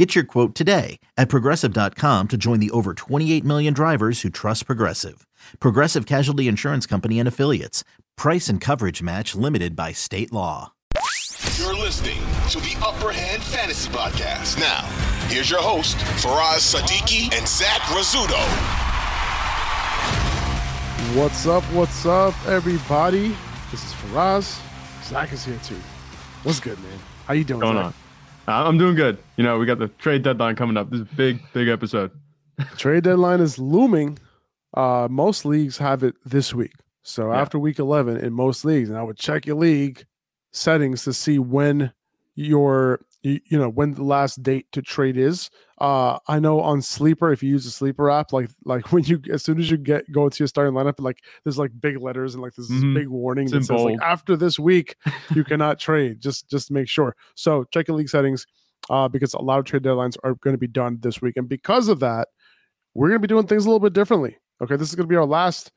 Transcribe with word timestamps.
Get 0.00 0.14
your 0.14 0.24
quote 0.24 0.54
today 0.54 0.98
at 1.18 1.28
progressive.com 1.28 2.28
to 2.28 2.38
join 2.38 2.58
the 2.58 2.70
over 2.70 2.94
28 2.94 3.44
million 3.44 3.74
drivers 3.74 4.22
who 4.22 4.30
trust 4.30 4.64
Progressive. 4.64 5.26
Progressive 5.60 6.06
Casualty 6.06 6.48
Insurance 6.48 6.86
Company 6.86 7.18
and 7.18 7.28
Affiliates. 7.28 7.84
Price 8.16 8.48
and 8.48 8.62
coverage 8.62 9.02
match 9.02 9.34
limited 9.34 9.76
by 9.76 9.92
state 9.92 10.32
law. 10.32 10.72
You're 11.58 11.76
listening 11.76 12.16
to 12.48 12.60
the 12.60 12.74
Upper 12.82 13.12
Hand 13.12 13.42
Fantasy 13.42 13.90
Podcast. 13.90 14.58
Now, 14.58 14.86
here's 15.28 15.50
your 15.50 15.60
host, 15.60 15.98
Faraz 16.24 16.74
Sadiki 16.74 17.30
and 17.36 17.46
Zach 17.46 17.82
Rizzuto. 17.92 18.40
What's 21.14 21.46
up? 21.46 21.62
What's 21.74 22.06
up, 22.06 22.32
everybody? 22.46 23.36
This 23.70 23.84
is 23.84 23.92
Faraz. 23.92 24.62
Zach 25.04 25.30
is 25.34 25.44
here 25.44 25.60
too. 25.62 25.76
What's 26.42 26.58
good, 26.58 26.78
man? 26.78 26.98
How 27.26 27.34
you 27.34 27.44
doing? 27.44 27.60
going 27.60 27.76
Zach? 27.76 27.84
on? 27.84 27.94
Uh, 28.50 28.64
I'm 28.66 28.78
doing 28.78 28.96
good. 28.96 29.16
You 29.36 29.44
know, 29.44 29.58
we 29.58 29.64
got 29.66 29.78
the 29.78 29.86
trade 29.88 30.22
deadline 30.24 30.56
coming 30.56 30.76
up. 30.76 30.90
This 30.90 31.00
is 31.02 31.06
a 31.12 31.14
big, 31.14 31.40
big 31.52 31.68
episode. 31.68 32.10
Trade 32.76 33.04
deadline 33.04 33.40
is 33.40 33.58
looming. 33.60 34.18
Uh, 34.74 35.06
most 35.10 35.44
leagues 35.44 35.78
have 35.78 36.02
it 36.02 36.16
this 36.24 36.52
week. 36.52 36.72
So 37.02 37.30
Yeah. 37.32 37.40
after 37.40 37.58
week 37.60 37.78
11 37.78 38.16
in 38.16 38.32
most 38.32 38.64
leagues, 38.64 38.88
and 38.88 38.98
I 38.98 39.02
would 39.04 39.16
check 39.16 39.46
your 39.46 39.56
league 39.56 40.04
settings 40.52 41.04
to 41.04 41.12
see 41.12 41.38
when 41.38 41.92
your 42.34 43.00
you, 43.22 43.40
you 43.44 43.58
know 43.58 43.68
when 43.68 43.94
the 43.94 44.02
last 44.04 44.42
date 44.42 44.66
to 44.72 44.82
trade 44.82 45.16
is. 45.16 45.50
Uh, 45.78 46.18
I 46.28 46.40
know 46.40 46.60
on 46.60 46.82
Sleeper, 46.82 47.32
if 47.32 47.42
you 47.42 47.48
use 47.48 47.64
the 47.64 47.70
Sleeper 47.70 48.10
app, 48.10 48.32
like 48.34 48.50
like 48.64 48.92
when 48.92 49.04
you 49.04 49.20
as 49.32 49.42
soon 49.42 49.58
as 49.58 49.70
you 49.70 49.76
get 49.78 50.10
go 50.12 50.28
to 50.28 50.38
your 50.38 50.48
starting 50.48 50.74
lineup, 50.74 51.00
like 51.00 51.18
there's 51.44 51.56
like 51.58 51.70
big 51.80 51.98
letters 52.00 52.34
and 52.34 52.42
like 52.42 52.54
this 52.54 52.70
Mhm. 52.70 52.94
big 52.94 53.08
warning 53.08 53.44
It's 53.44 53.52
that 53.52 53.64
says 53.64 53.80
like 53.82 54.00
after 54.02 54.36
this 54.36 54.58
week 54.58 54.96
you 55.34 55.42
cannot 55.50 55.78
trade. 55.78 56.20
Just 56.20 56.50
just 56.50 56.70
make 56.70 56.88
sure. 56.88 57.16
So 57.34 57.64
check 57.72 57.88
your 57.88 57.96
league 57.96 58.10
settings 58.10 58.46
uh, 58.90 59.08
because 59.08 59.32
a 59.34 59.40
lot 59.40 59.58
of 59.58 59.64
trade 59.64 59.82
deadlines 59.82 60.16
are 60.22 60.34
going 60.36 60.54
to 60.54 60.58
be 60.58 60.66
done 60.66 60.98
this 61.00 61.22
week, 61.22 61.36
and 61.36 61.48
because 61.48 61.88
of 61.88 62.00
that, 62.00 62.28
we're 62.94 63.08
going 63.08 63.20
to 63.20 63.26
be 63.26 63.32
doing 63.32 63.46
things 63.46 63.64
a 63.64 63.68
little 63.68 63.80
bit 63.80 63.92
differently. 63.94 64.36
Okay, 64.62 64.76
this 64.76 64.88
is 64.90 64.94
going 64.94 65.06
to 65.06 65.10
be 65.10 65.16
our 65.16 65.24
last 65.26 65.72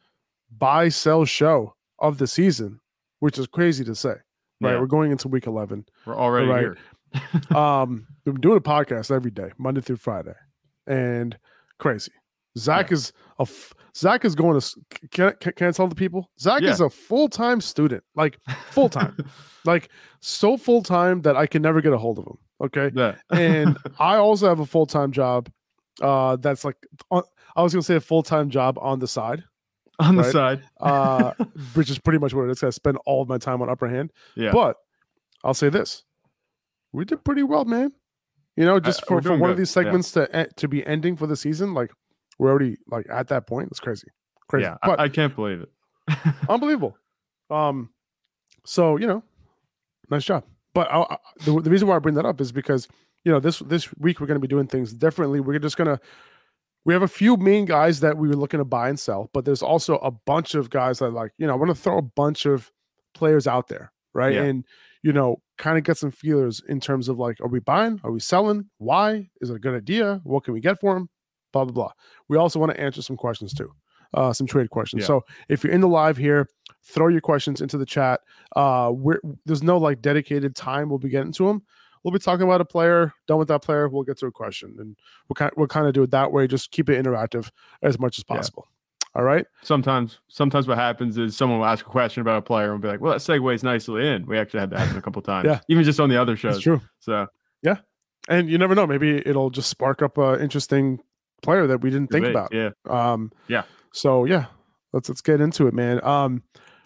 buy 0.58 0.90
sell 0.90 1.24
show 1.26 1.76
of 2.00 2.18
the 2.18 2.28
season, 2.28 2.80
which 3.20 3.38
is 3.38 3.48
crazy 3.48 3.84
to 3.86 3.96
say. 3.96 4.16
Right, 4.62 4.74
Yeah, 4.74 4.80
we're 4.80 4.88
going 4.88 5.12
into 5.12 5.28
week 5.30 5.48
eleven. 5.48 5.86
we're 6.06 6.16
already 6.18 6.48
right. 6.48 6.60
here. 6.62 6.78
Um, 7.56 8.08
we've 8.26 8.34
been 8.36 8.42
doing 8.42 8.58
a 8.58 8.62
podcast 8.62 9.12
every 9.12 9.32
day, 9.32 9.52
Monday 9.58 9.82
through 9.82 9.98
Friday, 9.98 10.34
and 10.88 11.38
crazy. 11.80 12.12
Zach 12.58 12.92
is 12.92 13.12
a 13.40 13.44
f- 13.44 13.74
Zach 13.96 14.26
is 14.26 14.36
going 14.36 14.60
to. 14.60 14.76
Can, 15.12 15.34
can, 15.40 15.54
can 15.54 15.68
I 15.68 15.72
tell 15.72 15.88
the 15.88 15.96
people? 15.96 16.30
Zach 16.40 16.62
Yeah. 16.62 16.72
is 16.72 16.80
a 16.82 16.90
full 16.90 17.28
time 17.30 17.62
student, 17.62 18.04
like 18.16 18.40
full 18.70 18.90
time, 18.90 19.18
like 19.66 19.90
so 20.20 20.58
full 20.58 20.82
time 20.84 21.22
that 21.24 21.36
I 21.36 21.48
can 21.48 21.62
never 21.62 21.82
get 21.82 21.94
a 21.94 21.98
hold 21.98 22.20
of 22.20 22.26
him. 22.28 22.38
Okay, 22.62 22.92
Yeah. 22.96 23.16
and 23.32 23.78
I 24.00 24.18
also 24.18 24.48
have 24.48 24.60
a 24.60 24.66
full 24.66 24.86
time 24.86 25.12
job. 25.12 25.50
Uh, 26.02 26.36
that's 26.38 26.64
like 26.64 26.78
on, 27.12 27.24
I 27.56 27.62
was 27.64 27.74
gonna 27.74 27.84
say 27.84 27.96
a 27.96 28.02
full 28.02 28.24
time 28.24 28.50
job 28.50 28.78
on 28.80 29.00
the 29.00 29.08
side, 29.08 29.44
on 30.00 30.16
the 30.16 30.24
side. 30.24 30.62
uh, 30.80 31.34
which 31.74 31.90
is 31.90 31.98
pretty 32.00 32.20
much 32.20 32.34
what 32.34 32.44
it 32.44 32.52
is. 32.52 32.64
I 32.64 32.70
spend 32.70 32.98
all 33.06 33.22
of 33.24 33.28
my 33.30 33.38
time 33.40 33.62
on 33.62 33.70
upper 33.70 33.88
hand. 33.90 34.12
Yeah. 34.36 34.52
But 34.52 34.78
I'll 35.44 35.54
say 35.56 35.70
this: 35.70 36.04
we 36.94 37.06
did 37.06 37.24
pretty 37.24 37.44
well, 37.44 37.66
man. 37.66 37.92
You 38.56 38.66
know, 38.66 38.80
just 38.80 39.02
Uh, 39.02 39.06
we're 39.10 39.18
for, 39.18 39.22
for 39.24 39.30
doing 39.30 39.40
one 39.40 39.50
of 39.50 39.56
good, 39.56 39.62
these 39.62 39.76
yeah. 39.76 39.84
segments 39.84 40.12
to 40.12 40.42
e- 40.44 40.52
to 40.58 40.68
be 40.68 40.86
ending 40.86 41.16
for 41.16 41.28
the 41.28 41.36
season, 41.36 41.74
like 41.74 41.92
we're 42.38 42.50
already 42.50 42.78
like 42.88 43.08
at 43.10 43.28
that 43.30 43.48
point. 43.48 43.70
It's 43.72 43.80
crazy, 43.80 44.08
crazy, 44.48 44.64
yeah. 44.64 44.78
but 44.84 45.00
I, 45.00 45.06
I 45.06 45.10
can't 45.10 45.36
believe 45.36 45.62
it. 45.62 45.70
unbelievable. 46.50 46.96
Um, 47.50 47.90
so 48.66 48.98
you 48.98 49.08
know, 49.08 49.24
nice 50.10 50.24
job. 50.24 50.46
But 50.74 50.92
I, 50.92 51.02
I, 51.02 51.18
the, 51.46 51.62
the 51.62 51.70
reason 51.70 51.88
why 51.88 51.96
I 51.96 52.00
bring 52.00 52.16
that 52.16 52.26
up 52.26 52.42
is 52.42 52.52
because 52.52 52.88
you 53.24 53.32
know 53.32 53.40
this 53.40 53.60
this 53.60 53.94
week 53.98 54.20
we're 54.20 54.28
going 54.28 54.40
to 54.40 54.42
be 54.42 54.48
doing 54.48 54.68
things 54.68 54.94
differently. 54.94 55.40
We're 55.40 55.58
just 55.60 55.78
gonna 55.78 56.00
we 56.86 56.94
have 56.94 57.04
a 57.04 57.08
few 57.08 57.38
main 57.38 57.66
guys 57.66 58.02
that 58.02 58.18
we 58.18 58.28
were 58.28 58.36
looking 58.36 58.60
to 58.60 58.66
buy 58.66 58.90
and 58.90 59.00
sell, 59.00 59.30
but 59.34 59.46
there's 59.46 59.64
also 59.64 59.98
a 59.98 60.12
bunch 60.12 60.54
of 60.54 60.70
guys 60.70 61.00
that 61.00 61.12
like 61.12 61.32
you 61.38 61.48
know 61.48 61.54
I 61.54 61.56
want 61.56 61.70
to 61.70 61.76
throw 61.76 61.98
a 61.98 62.04
bunch 62.04 62.46
of 62.46 62.72
players 63.14 63.48
out 63.48 63.68
there, 63.68 63.92
right? 64.14 64.34
Yeah. 64.34 64.44
And 64.44 64.66
you 65.04 65.14
know, 65.14 65.38
kind 65.58 65.78
of 65.78 65.84
get 65.84 65.98
some 65.98 66.12
feelers 66.12 66.62
in 66.68 66.80
terms 66.80 67.10
of 67.10 67.20
like, 67.20 67.40
are 67.42 67.48
we 67.48 67.60
buying? 67.60 68.00
Are 68.04 68.12
we 68.12 68.20
selling? 68.20 68.70
Why? 68.78 69.30
Is 69.42 69.50
it 69.50 69.56
a 69.56 69.60
good 69.60 69.76
idea? 69.76 70.22
What 70.24 70.44
can 70.44 70.54
we 70.54 70.62
get 70.62 70.80
for 70.80 70.94
them? 70.96 71.10
Blah 71.52 71.66
blah 71.66 71.74
blah. 71.74 71.92
We 72.30 72.38
also 72.38 72.60
want 72.60 72.72
to 72.72 72.80
answer 72.80 73.02
some 73.04 73.18
questions 73.18 73.54
too, 73.54 73.72
uh, 74.14 74.34
some 74.34 74.48
trade 74.48 74.70
questions. 74.72 75.02
Yeah. 75.02 75.08
So 75.08 75.26
if 75.50 75.64
you're 75.64 75.74
in 75.74 75.82
the 75.82 75.88
live 75.88 76.18
here, 76.18 76.48
throw 76.84 77.10
your 77.10 77.22
questions 77.22 77.62
into 77.62 77.78
the 77.78 77.86
chat. 77.86 78.22
Uh, 78.56 78.92
we're 78.94 79.20
there's 79.46 79.62
no 79.62 79.78
like 79.78 80.02
dedicated 80.02 80.56
time 80.56 80.90
we'll 80.90 80.98
be 81.00 81.10
getting 81.10 81.34
to 81.34 81.48
them. 81.48 81.64
We'll 82.04 82.12
be 82.12 82.20
talking 82.20 82.44
about 82.44 82.60
a 82.60 82.66
player. 82.66 83.14
Done 83.28 83.38
with 83.38 83.48
that 83.50 83.62
player, 83.62 83.88
we'll 83.88 84.04
get 84.04 84.18
to 84.20 84.26
a 84.26 84.32
question, 84.32 84.76
and 84.80 84.98
we'll 85.30 85.36
kind 85.36 85.52
we'll 85.56 85.68
kind 85.68 85.88
of 85.88 85.94
do 85.94 86.04
it 86.04 86.12
that 86.12 86.32
way. 86.32 86.48
Just 86.48 86.72
keep 86.72 86.90
it 86.90 87.04
interactive 87.04 87.50
as 87.82 88.00
much 88.00 88.18
as 88.18 88.24
Yeah. 88.30 88.64
All 89.16 89.24
right. 89.24 89.46
Sometimes, 89.62 90.20
sometimes 90.28 90.68
what 90.68 90.78
happens 90.78 91.18
is 91.18 91.38
someone 91.38 91.60
will 91.60 91.68
ask 91.68 91.86
a 91.86 91.90
question 91.90 92.22
about 92.22 92.38
a 92.38 92.42
player 92.42 92.74
and 92.74 92.82
be 92.82 92.88
like, 92.88 93.00
"Well, 93.00 93.12
that 93.12 93.20
segues 93.20 93.64
nicely 93.64 94.08
in." 94.08 94.26
We 94.26 94.40
actually 94.40 94.62
had 94.62 94.72
that 94.72 94.80
happen 94.80 94.98
a 94.98 95.02
couple 95.02 95.22
times. 95.34 95.46
Yeah. 95.46 95.60
Even 95.68 95.84
just 95.84 96.00
on 96.00 96.10
the 96.10 96.20
other 96.20 96.36
shows. 96.36 96.54
That's 96.54 96.64
true. 96.64 96.82
So 97.00 97.28
yeah, 97.62 97.78
And 98.28 98.50
you 98.50 98.58
never 98.58 98.74
know. 98.74 98.88
Maybe 98.88 99.22
it'll 99.26 99.52
just 99.52 99.70
spark 99.70 100.02
up 100.02 100.18
an 100.18 100.42
interesting 100.42 101.00
player 101.44 101.68
that 101.68 101.82
we 101.82 101.92
didn't 101.92 102.12
think 102.12 102.26
about. 102.26 102.54
Yeah. 102.54 102.72
Um, 102.90 103.32
Yeah. 103.48 103.64
So 103.94 104.26
yeah, 104.26 104.46
let's 104.94 105.10
let's 105.10 105.22
get 105.22 105.42
into 105.42 105.68
it, 105.68 105.74
man. 105.76 106.04
Um, 106.04 106.42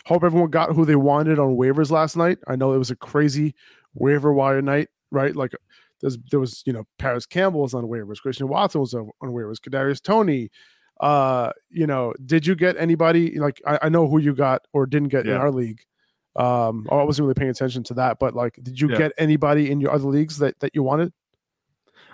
hope 0.05 0.23
everyone 0.23 0.49
got 0.49 0.73
who 0.73 0.85
they 0.85 0.97
wanted 0.97 1.39
on 1.39 1.55
waivers 1.55 1.91
last 1.91 2.17
night. 2.17 2.39
I 2.47 2.57
know 2.57 2.73
it 2.73 2.77
was 2.77 2.91
a 2.91 2.95
crazy 2.95 3.55
waiver 3.93 4.33
wire 4.33 4.61
night, 4.61 4.89
right? 5.11 5.33
Like 5.33 5.53
there's 6.01 6.17
there 6.29 6.41
was 6.41 6.63
you 6.65 6.73
know 6.73 6.83
Parris 6.99 7.25
Campbell 7.25 7.61
was 7.61 7.73
on 7.73 7.85
waivers, 7.85 8.21
Christian 8.21 8.49
Watson 8.49 8.81
was 8.81 8.93
on, 8.93 9.09
on 9.21 9.29
waivers, 9.29 9.61
Kadarius 9.61 10.01
Toney. 10.01 10.49
Uh, 10.99 11.51
you 11.69 11.85
know, 11.87 12.13
did 12.25 12.45
you 12.47 12.55
get 12.55 12.75
anybody 12.77 13.37
like 13.39 13.61
I, 13.65 13.79
I 13.83 13.89
know 13.89 14.07
who 14.07 14.19
you 14.19 14.33
got 14.33 14.63
or 14.73 14.85
didn't 14.85 15.09
get 15.09 15.25
in 15.27 15.33
our 15.33 15.51
league. 15.51 15.81
Um, 16.35 16.87
I 16.91 17.03
wasn't 17.03 17.25
really 17.25 17.33
paying 17.33 17.49
attention 17.49 17.83
to 17.85 17.95
that, 17.95 18.19
but 18.19 18.35
like, 18.35 18.59
did 18.61 18.79
you 18.79 18.89
Yeah. 18.91 18.97
get 18.97 19.11
anybody 19.17 19.71
in 19.71 19.79
your 19.81 19.91
other 19.91 20.07
leagues 20.07 20.37
that 20.37 20.59
that 20.59 20.75
you 20.75 20.83
wanted? 20.83 21.13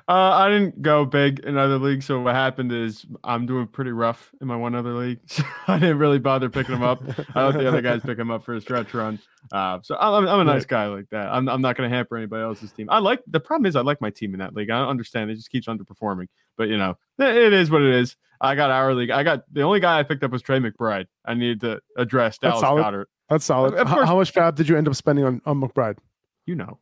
Uh, 0.05 0.11
I 0.11 0.49
didn't 0.49 0.81
go 0.81 1.05
big 1.05 1.39
in 1.39 1.57
other 1.57 1.77
leagues, 1.79 2.05
so 2.05 2.19
what 2.19 2.35
happened 2.35 2.73
is 2.73 3.05
I'm 3.23 3.45
doing 3.45 3.67
pretty 3.67 3.91
rough 3.91 4.31
in 4.41 4.47
my 4.47 4.55
one 4.57 4.75
other 4.75 4.93
league. 4.93 5.19
So 5.27 5.43
I 5.67 5.79
didn't 5.79 5.97
really 5.99 6.19
bother 6.19 6.49
picking 6.49 6.73
them 6.75 6.83
up. 6.83 7.01
I 7.33 7.45
let 7.45 7.53
the 7.53 7.67
other 7.67 7.81
guys 7.81 8.01
pick 8.01 8.17
them 8.17 8.29
up 8.29 8.43
for 8.43 8.53
a 8.53 8.59
stretch 8.61 8.93
run. 8.93 9.17
Uh, 9.51 9.79
so 9.81 9.95
I'm, 9.97 10.27
I'm 10.27 10.41
a 10.41 10.43
nice 10.43 10.65
guy 10.65 10.87
like 10.87 11.09
that. 11.11 11.31
I'm, 11.31 11.47
I'm 11.47 11.61
not 11.61 11.77
going 11.77 11.89
to 11.89 11.95
hamper 11.95 12.17
anybody 12.17 12.43
else's 12.43 12.73
team. 12.73 12.87
I 12.89 12.99
like 12.99 13.21
the 13.27 13.39
problem 13.39 13.65
is 13.65 13.77
I 13.77 13.81
like 13.81 14.01
my 14.01 14.09
team 14.09 14.33
in 14.33 14.39
that 14.39 14.53
league. 14.53 14.69
I 14.69 14.79
don't 14.79 14.89
understand 14.89 15.31
it 15.31 15.35
just 15.35 15.49
keeps 15.49 15.67
underperforming, 15.67 16.27
but 16.57 16.67
you 16.67 16.77
know 16.77 16.97
it 17.17 17.53
is 17.53 17.71
what 17.71 17.81
it 17.81 17.93
is. 17.95 18.17
I 18.41 18.55
got 18.55 18.71
our 18.71 18.93
league. 18.93 19.09
I 19.09 19.23
got 19.23 19.43
the 19.53 19.61
only 19.61 19.79
guy 19.79 19.99
I 19.99 20.03
picked 20.03 20.23
up 20.23 20.31
was 20.31 20.41
Trey 20.41 20.59
McBride. 20.59 21.05
I 21.23 21.33
needed 21.33 21.61
to 21.61 21.79
address 21.97 22.37
That's 22.39 22.59
Dallas 22.59 22.61
solid. 22.61 22.83
Goedert. 22.83 23.05
That's 23.29 23.45
solid. 23.45 23.73
Of 23.75 23.87
How, 23.87 23.95
course- 23.95 24.07
how 24.09 24.15
much 24.17 24.31
fab 24.31 24.57
did 24.57 24.67
you 24.67 24.75
end 24.77 24.89
up 24.89 24.95
spending 24.95 25.23
on 25.23 25.41
on 25.45 25.61
McBride? 25.61 25.97
You 26.45 26.55
know, 26.55 26.79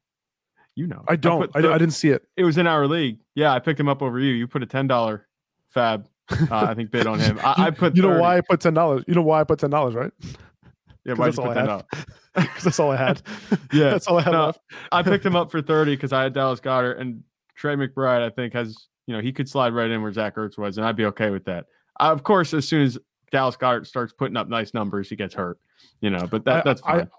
you 0.75 0.87
know. 0.87 1.03
I 1.07 1.15
don't. 1.15 1.49
I, 1.53 1.61
the- 1.61 1.73
I 1.73 1.77
didn't 1.77 1.93
see 1.93 2.09
it. 2.09 2.27
It 2.37 2.43
was 2.43 2.57
in 2.57 2.67
our 2.67 2.87
league. 2.87 3.19
Yeah, 3.35 3.53
I 3.53 3.59
picked 3.59 3.79
him 3.79 3.89
up 3.89 4.01
over 4.01 4.19
you. 4.19 4.33
You 4.33 4.47
put 4.47 4.63
a 4.63 4.65
ten 4.65 4.87
dollar 4.87 5.27
fab. 5.69 6.07
Uh, 6.29 6.45
I 6.51 6.73
think 6.73 6.91
bid 6.91 7.07
on 7.07 7.19
him. 7.19 7.39
I, 7.43 7.67
I 7.67 7.71
put. 7.71 7.95
You 7.95 8.01
know 8.01 8.09
30. 8.09 8.21
why 8.21 8.37
I 8.37 8.41
put 8.41 8.61
ten 8.61 8.73
dollars? 8.73 9.03
You 9.07 9.15
know 9.15 9.21
why 9.21 9.41
I 9.41 9.43
put 9.43 9.59
ten 9.59 9.69
dollars, 9.69 9.95
right? 9.95 10.11
Yeah, 11.03 11.13
why 11.15 11.25
that's 11.25 11.37
you 11.37 11.43
all 11.43 11.49
put 11.49 11.57
I 11.57 11.61
ten 11.61 11.67
dollars? 11.67 11.85
Because 12.35 12.63
that's 12.63 12.79
all 12.79 12.91
I 12.91 12.95
had. 12.95 13.21
Yeah, 13.73 13.89
that's 13.89 14.07
all 14.07 14.19
I 14.19 14.21
had 14.21 14.31
no, 14.31 14.45
left. 14.45 14.59
I 14.91 15.03
picked 15.03 15.25
him 15.25 15.35
up 15.35 15.51
for 15.51 15.61
30 15.61 15.95
because 15.95 16.13
I 16.13 16.23
had 16.23 16.33
Dallas 16.33 16.59
Goedert 16.59 16.99
and 16.99 17.23
Trey 17.55 17.75
McBride, 17.75 18.21
I 18.21 18.29
think, 18.29 18.53
has, 18.53 18.87
you 19.07 19.15
know, 19.15 19.21
he 19.21 19.33
could 19.33 19.49
slide 19.49 19.73
right 19.73 19.89
in 19.89 20.01
where 20.01 20.11
Zach 20.13 20.35
Ertz 20.35 20.57
was, 20.57 20.77
and 20.77 20.85
I'd 20.85 20.95
be 20.95 21.05
okay 21.05 21.29
with 21.29 21.45
that. 21.45 21.65
I, 21.99 22.09
of 22.09 22.23
course, 22.23 22.53
as 22.53 22.67
soon 22.67 22.83
as 22.83 22.97
Dallas 23.31 23.57
Goedert 23.57 23.87
starts 23.87 24.13
putting 24.13 24.37
up 24.37 24.47
nice 24.47 24.73
numbers, 24.73 25.09
he 25.09 25.15
gets 25.15 25.33
hurt, 25.33 25.59
you 26.01 26.09
know, 26.09 26.27
but 26.27 26.45
that, 26.45 26.63
that's 26.63 26.81
fine. 26.81 27.09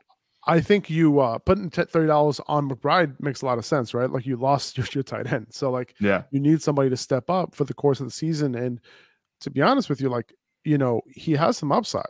I 0.44 0.61
think 0.61 0.91
you 0.91 1.21
uh, 1.21 1.39
putting 1.39 1.71
thirty 1.71 2.06
dollars 2.06 2.41
on 2.47 2.69
McBride 2.69 3.21
makes 3.21 3.43
a 3.43 3.47
lot 3.47 3.59
of 3.59 3.65
sense, 3.65 3.94
right? 3.94 4.11
Like 4.11 4.27
you 4.27 4.37
lost 4.37 4.77
your, 4.79 4.87
your 4.93 5.05
tight 5.05 5.33
end, 5.33 5.49
so 5.50 5.71
like 5.71 5.94
yeah. 6.00 6.25
you 6.31 6.41
need 6.41 6.62
somebody 6.62 6.91
to 6.91 6.97
step 6.97 7.31
up 7.31 7.55
for 7.55 7.65
the 7.65 7.75
course 7.75 8.00
of 8.00 8.06
the 8.06 8.12
season. 8.12 8.55
And 8.55 8.81
to 9.41 9.50
be 9.50 9.62
honest 9.62 9.89
with 9.89 10.00
you, 10.00 10.09
like 10.09 10.33
you 10.65 10.79
know, 10.79 11.03
he 11.06 11.33
has 11.33 11.56
some 11.56 11.73
upside, 11.73 12.06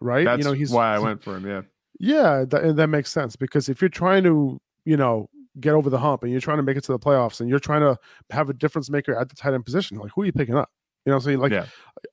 right? 0.00 0.24
That's 0.24 0.38
you 0.38 0.44
know, 0.44 0.52
he's 0.52 0.70
why 0.70 0.94
I 0.94 0.98
he- 0.98 1.04
went 1.04 1.22
for 1.22 1.36
him. 1.36 1.46
Yeah. 1.46 1.62
Yeah, 2.00 2.44
that, 2.48 2.64
and 2.64 2.78
that 2.78 2.88
makes 2.88 3.12
sense 3.12 3.36
because 3.36 3.68
if 3.68 3.80
you're 3.80 3.88
trying 3.88 4.24
to, 4.24 4.60
you 4.84 4.96
know, 4.96 5.28
get 5.60 5.74
over 5.74 5.88
the 5.88 5.98
hump 5.98 6.22
and 6.22 6.32
you're 6.32 6.40
trying 6.40 6.56
to 6.56 6.62
make 6.62 6.76
it 6.76 6.82
to 6.84 6.92
the 6.92 6.98
playoffs 6.98 7.40
and 7.40 7.48
you're 7.48 7.60
trying 7.60 7.82
to 7.82 7.96
have 8.30 8.48
a 8.48 8.54
difference 8.54 8.90
maker 8.90 9.14
at 9.16 9.28
the 9.28 9.36
tight 9.36 9.54
end 9.54 9.64
position, 9.64 9.98
like 9.98 10.10
who 10.14 10.22
are 10.22 10.26
you 10.26 10.32
picking 10.32 10.56
up? 10.56 10.70
You 11.04 11.10
know 11.10 11.16
what 11.16 11.22
I'm 11.22 11.24
saying? 11.24 11.38
Like 11.40 11.52
Yeah. 11.52 11.66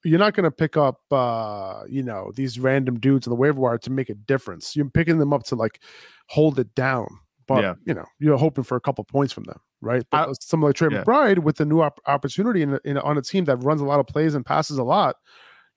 you're 0.04 0.20
not 0.20 0.34
gonna 0.34 0.52
pick 0.52 0.76
up 0.78 1.00
uh, 1.12 1.84
you 1.88 2.04
know, 2.04 2.32
these 2.36 2.60
random 2.60 3.00
dudes 3.00 3.28
on 3.28 3.32
the 3.32 3.36
waiver 3.36 3.60
wire 3.60 3.78
to 3.80 3.90
make 3.92 4.10
a 4.10 4.16
difference. 4.16 4.76
You're 4.76 4.90
picking 4.90 5.20
them 5.20 5.32
up 5.34 5.44
to 5.44 5.56
like 5.56 5.80
hold 6.28 6.60
it 6.60 6.74
down. 6.76 7.08
But 7.48 7.64
Yeah. 7.64 7.74
you 7.86 7.94
know, 7.94 8.06
you're 8.20 8.38
hoping 8.38 8.64
for 8.64 8.76
a 8.76 8.82
couple 8.82 9.04
points 9.04 9.34
from 9.34 9.44
them, 9.46 9.60
right? 9.82 10.04
I- 10.12 10.26
But 10.28 10.42
someone 10.42 10.70
like 10.70 10.76
Trey 10.76 10.90
yeah. 10.92 11.04
McBride 11.04 11.40
with 11.40 11.58
the 11.58 11.66
new 11.66 11.82
op- 11.82 12.00
opportunity 12.08 12.62
in, 12.62 12.80
in 12.86 12.98
on 12.98 13.18
a 13.18 13.22
team 13.22 13.46
that 13.46 13.58
runs 13.64 13.82
a 13.82 13.86
lot 13.86 14.00
of 14.00 14.08
plays 14.08 14.36
and 14.36 14.46
passes 14.46 14.78
a 14.78 14.84
lot, 14.84 15.16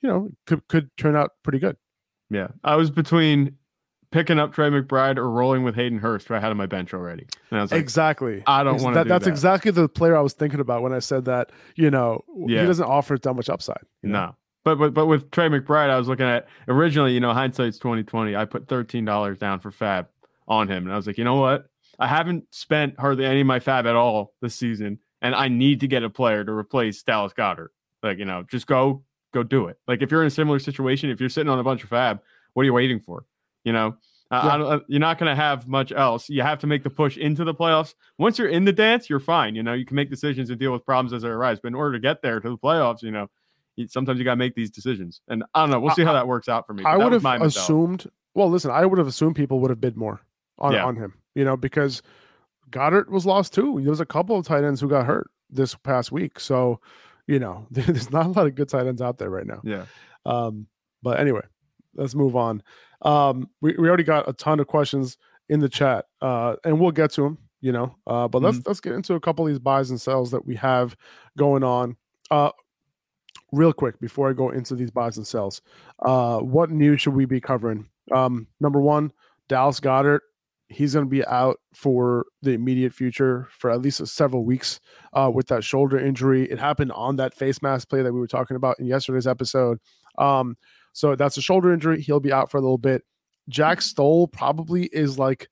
you 0.00 0.08
know, 0.08 0.28
could 0.46 0.66
could 0.68 0.90
turn 0.96 1.16
out 1.16 1.30
pretty 1.42 1.58
good. 1.58 1.76
Yeah. 2.30 2.48
I 2.64 2.76
was 2.76 2.90
between 2.90 3.56
picking 4.12 4.38
up 4.38 4.52
Trey 4.52 4.70
McBride 4.70 5.16
or 5.16 5.28
rolling 5.28 5.64
with 5.64 5.74
Hayden 5.74 5.98
Hurst, 5.98 6.30
I 6.30 6.38
had 6.38 6.50
on 6.50 6.56
my 6.56 6.66
bench 6.66 6.94
already. 6.94 7.26
And 7.50 7.58
I 7.58 7.62
was 7.62 7.72
like, 7.72 7.80
exactly. 7.80 8.42
I 8.46 8.62
don't 8.62 8.80
wanna 8.80 8.94
that- 8.94 9.02
do 9.04 9.08
That's 9.08 9.24
that. 9.24 9.30
exactly 9.30 9.72
the 9.72 9.88
player 9.88 10.16
I 10.16 10.20
was 10.20 10.34
thinking 10.34 10.60
about 10.60 10.82
when 10.82 10.92
I 10.92 11.00
said 11.00 11.24
that. 11.24 11.50
You 11.74 11.90
know, 11.90 12.22
Yeah. 12.46 12.60
he 12.60 12.66
doesn't 12.66 12.84
offer 12.86 13.18
that 13.18 13.34
much 13.34 13.48
upside. 13.48 13.82
you 14.02 14.10
know? 14.10 14.26
No. 14.26 14.36
But 14.64 14.76
but 14.78 14.94
but 14.94 15.06
with 15.06 15.32
Trey 15.32 15.48
McBride, 15.48 15.90
I 15.90 15.98
was 15.98 16.06
looking 16.06 16.26
at 16.26 16.46
originally, 16.68 17.14
you 17.14 17.18
know, 17.20 17.32
hindsight's 17.32 17.78
twenty 17.78 18.04
twenty. 18.04 18.36
I 18.36 18.44
put 18.44 18.68
thirteen 18.68 19.04
dollars 19.04 19.38
down 19.38 19.58
for 19.58 19.72
Fab 19.72 20.06
on 20.46 20.68
him, 20.68 20.84
and 20.84 20.92
I 20.92 20.96
was 20.96 21.06
like, 21.08 21.18
you 21.18 21.24
know 21.24 21.34
what? 21.34 21.66
I 21.98 22.06
haven't 22.06 22.44
spent 22.54 22.98
hardly 22.98 23.24
any 23.24 23.40
of 23.40 23.46
my 23.48 23.58
Fab 23.58 23.86
at 23.86 23.96
all 23.96 24.34
this 24.40 24.54
season, 24.54 25.00
and 25.20 25.34
I 25.34 25.48
need 25.48 25.80
to 25.80 25.88
get 25.88 26.04
a 26.04 26.10
player 26.10 26.44
to 26.44 26.52
replace 26.52 27.02
Dallas 27.02 27.32
Goedert. 27.32 27.70
Like 28.04 28.18
you 28.18 28.24
know, 28.24 28.44
just 28.48 28.68
go 28.68 29.02
go 29.32 29.42
do 29.42 29.66
it. 29.66 29.78
Like 29.88 30.00
if 30.00 30.12
you're 30.12 30.20
in 30.20 30.28
a 30.28 30.30
similar 30.30 30.60
situation, 30.60 31.10
if 31.10 31.18
you're 31.18 31.28
sitting 31.28 31.50
on 31.50 31.58
a 31.58 31.64
bunch 31.64 31.82
of 31.82 31.88
Fab, 31.90 32.20
what 32.54 32.62
are 32.62 32.66
you 32.66 32.72
waiting 32.72 33.00
for? 33.00 33.24
You 33.64 33.72
know. 33.72 33.96
Yeah. 34.30 34.38
uh, 34.38 34.78
you're 34.88 34.98
not 34.98 35.18
going 35.18 35.28
to 35.28 35.36
have 35.36 35.68
much 35.68 35.92
else. 35.92 36.30
You 36.30 36.40
have 36.40 36.58
to 36.60 36.66
make 36.66 36.82
the 36.84 36.88
push 36.88 37.18
into 37.18 37.44
the 37.44 37.52
playoffs. 37.52 37.92
Once 38.16 38.38
you're 38.38 38.48
in 38.48 38.64
the 38.64 38.72
dance, 38.72 39.10
you're 39.10 39.20
fine. 39.20 39.54
You 39.54 39.62
know, 39.62 39.74
you 39.74 39.84
can 39.84 39.94
make 39.94 40.08
decisions 40.08 40.48
and 40.48 40.58
deal 40.58 40.72
with 40.72 40.86
problems 40.86 41.12
as 41.12 41.20
they 41.20 41.28
arise. 41.28 41.60
But 41.60 41.68
in 41.68 41.74
order 41.74 41.92
to 41.92 42.00
get 42.00 42.22
there 42.22 42.40
to 42.40 42.48
the 42.48 42.56
playoffs, 42.56 43.02
you 43.02 43.10
know, 43.10 43.28
sometimes 43.88 44.18
you 44.18 44.24
got 44.24 44.32
to 44.32 44.36
make 44.36 44.54
these 44.54 44.70
decisions. 44.70 45.20
And 45.28 45.44
I 45.54 45.60
don't 45.60 45.70
know. 45.70 45.80
We'll 45.80 45.94
see 45.94 46.02
how 46.02 46.14
that 46.14 46.26
works 46.26 46.48
out 46.48 46.66
for 46.66 46.72
me. 46.72 46.82
I 46.82 46.96
would 46.96 47.12
have 47.12 47.22
assumed. 47.42 48.06
Well, 48.34 48.48
listen, 48.48 48.70
I 48.70 48.86
would 48.86 48.96
have 48.98 49.06
assumed 49.06 49.36
people 49.36 49.60
would 49.60 49.68
have 49.70 49.82
bid 49.82 49.98
more 49.98 50.22
on 50.58 50.72
Yeah. 50.72 50.86
on 50.86 50.96
him. 50.96 51.12
You 51.34 51.44
know, 51.44 51.58
because 51.58 52.00
Goedert 52.70 53.10
was 53.10 53.26
lost 53.26 53.52
too. 53.52 53.80
There 53.82 53.90
was 53.90 54.00
a 54.00 54.06
couple 54.06 54.38
of 54.38 54.46
tight 54.46 54.64
ends 54.64 54.80
who 54.80 54.88
got 54.88 55.04
hurt 55.04 55.30
this 55.50 55.74
past 55.74 56.10
week. 56.10 56.40
So, 56.40 56.80
you 57.26 57.38
know, 57.38 57.66
there's 57.70 58.10
not 58.10 58.24
a 58.24 58.30
lot 58.30 58.46
of 58.46 58.54
good 58.54 58.70
tight 58.70 58.86
ends 58.86 59.02
out 59.02 59.18
there 59.18 59.28
right 59.28 59.46
now. 59.46 59.60
Yeah. 59.62 59.84
Um, 60.24 60.68
but 61.02 61.20
anyway, 61.20 61.42
let's 61.94 62.14
move 62.14 62.34
on. 62.34 62.62
Um, 63.02 63.48
we, 63.60 63.74
we 63.78 63.88
already 63.88 64.04
got 64.04 64.28
a 64.28 64.32
ton 64.32 64.60
of 64.60 64.66
questions 64.66 65.18
in 65.48 65.60
the 65.60 65.68
chat, 65.68 66.06
uh, 66.20 66.56
and 66.64 66.80
we'll 66.80 66.92
get 66.92 67.12
to 67.12 67.22
them, 67.22 67.38
you 67.60 67.72
know. 67.72 67.96
Uh, 68.06 68.28
but 68.28 68.42
let's 68.42 68.60
let's 68.66 68.80
get 68.80 68.94
into 68.94 69.14
a 69.14 69.20
couple 69.20 69.44
of 69.44 69.50
these 69.50 69.58
buys 69.58 69.90
and 69.90 70.00
sells 70.00 70.30
that 70.30 70.46
we 70.46 70.56
have 70.56 70.96
going 71.36 71.64
on. 71.64 71.96
Uh, 72.30 72.50
real 73.52 73.72
quick 73.72 74.00
before 74.00 74.30
I 74.30 74.32
go 74.32 74.50
into 74.50 74.74
these 74.74 74.90
buys 74.90 75.16
and 75.16 75.26
sells, 75.26 75.60
uh, 76.00 76.38
what 76.38 76.70
news 76.70 77.00
should 77.02 77.14
we 77.14 77.26
be 77.26 77.40
covering? 77.40 77.86
Um, 78.10 78.46
number 78.60 78.80
one, 78.80 79.12
Dallas 79.48 79.80
Goedert. 79.80 80.20
He's 80.68 80.94
going 80.94 81.04
to 81.04 81.10
be 81.10 81.22
out 81.26 81.60
for 81.74 82.24
the 82.40 82.52
immediate 82.52 82.94
future 82.94 83.46
for 83.58 83.70
at 83.70 83.82
least 83.82 84.06
several 84.06 84.42
weeks 84.42 84.80
uh, 85.12 85.30
with 85.32 85.48
that 85.48 85.64
shoulder 85.64 85.98
injury. 85.98 86.50
It 86.50 86.58
happened 86.58 86.92
on 86.92 87.16
that 87.16 87.34
face 87.34 87.60
mask 87.60 87.90
play 87.90 88.00
that 88.00 88.10
we 88.10 88.18
were 88.18 88.26
talking 88.26 88.56
about 88.56 88.80
in 88.80 88.86
yesterday's 88.86 89.26
episode. 89.26 89.78
Um, 90.16 90.56
so 90.92 91.14
that's 91.16 91.36
a 91.36 91.42
shoulder 91.42 91.72
injury. 91.72 92.00
He'll 92.00 92.20
be 92.20 92.32
out 92.32 92.50
for 92.50 92.58
a 92.58 92.60
little 92.60 92.78
bit. 92.78 93.02
Jack 93.48 93.82
Stoll 93.82 94.28
probably 94.28 94.84
is 94.86 95.18
like 95.18 95.48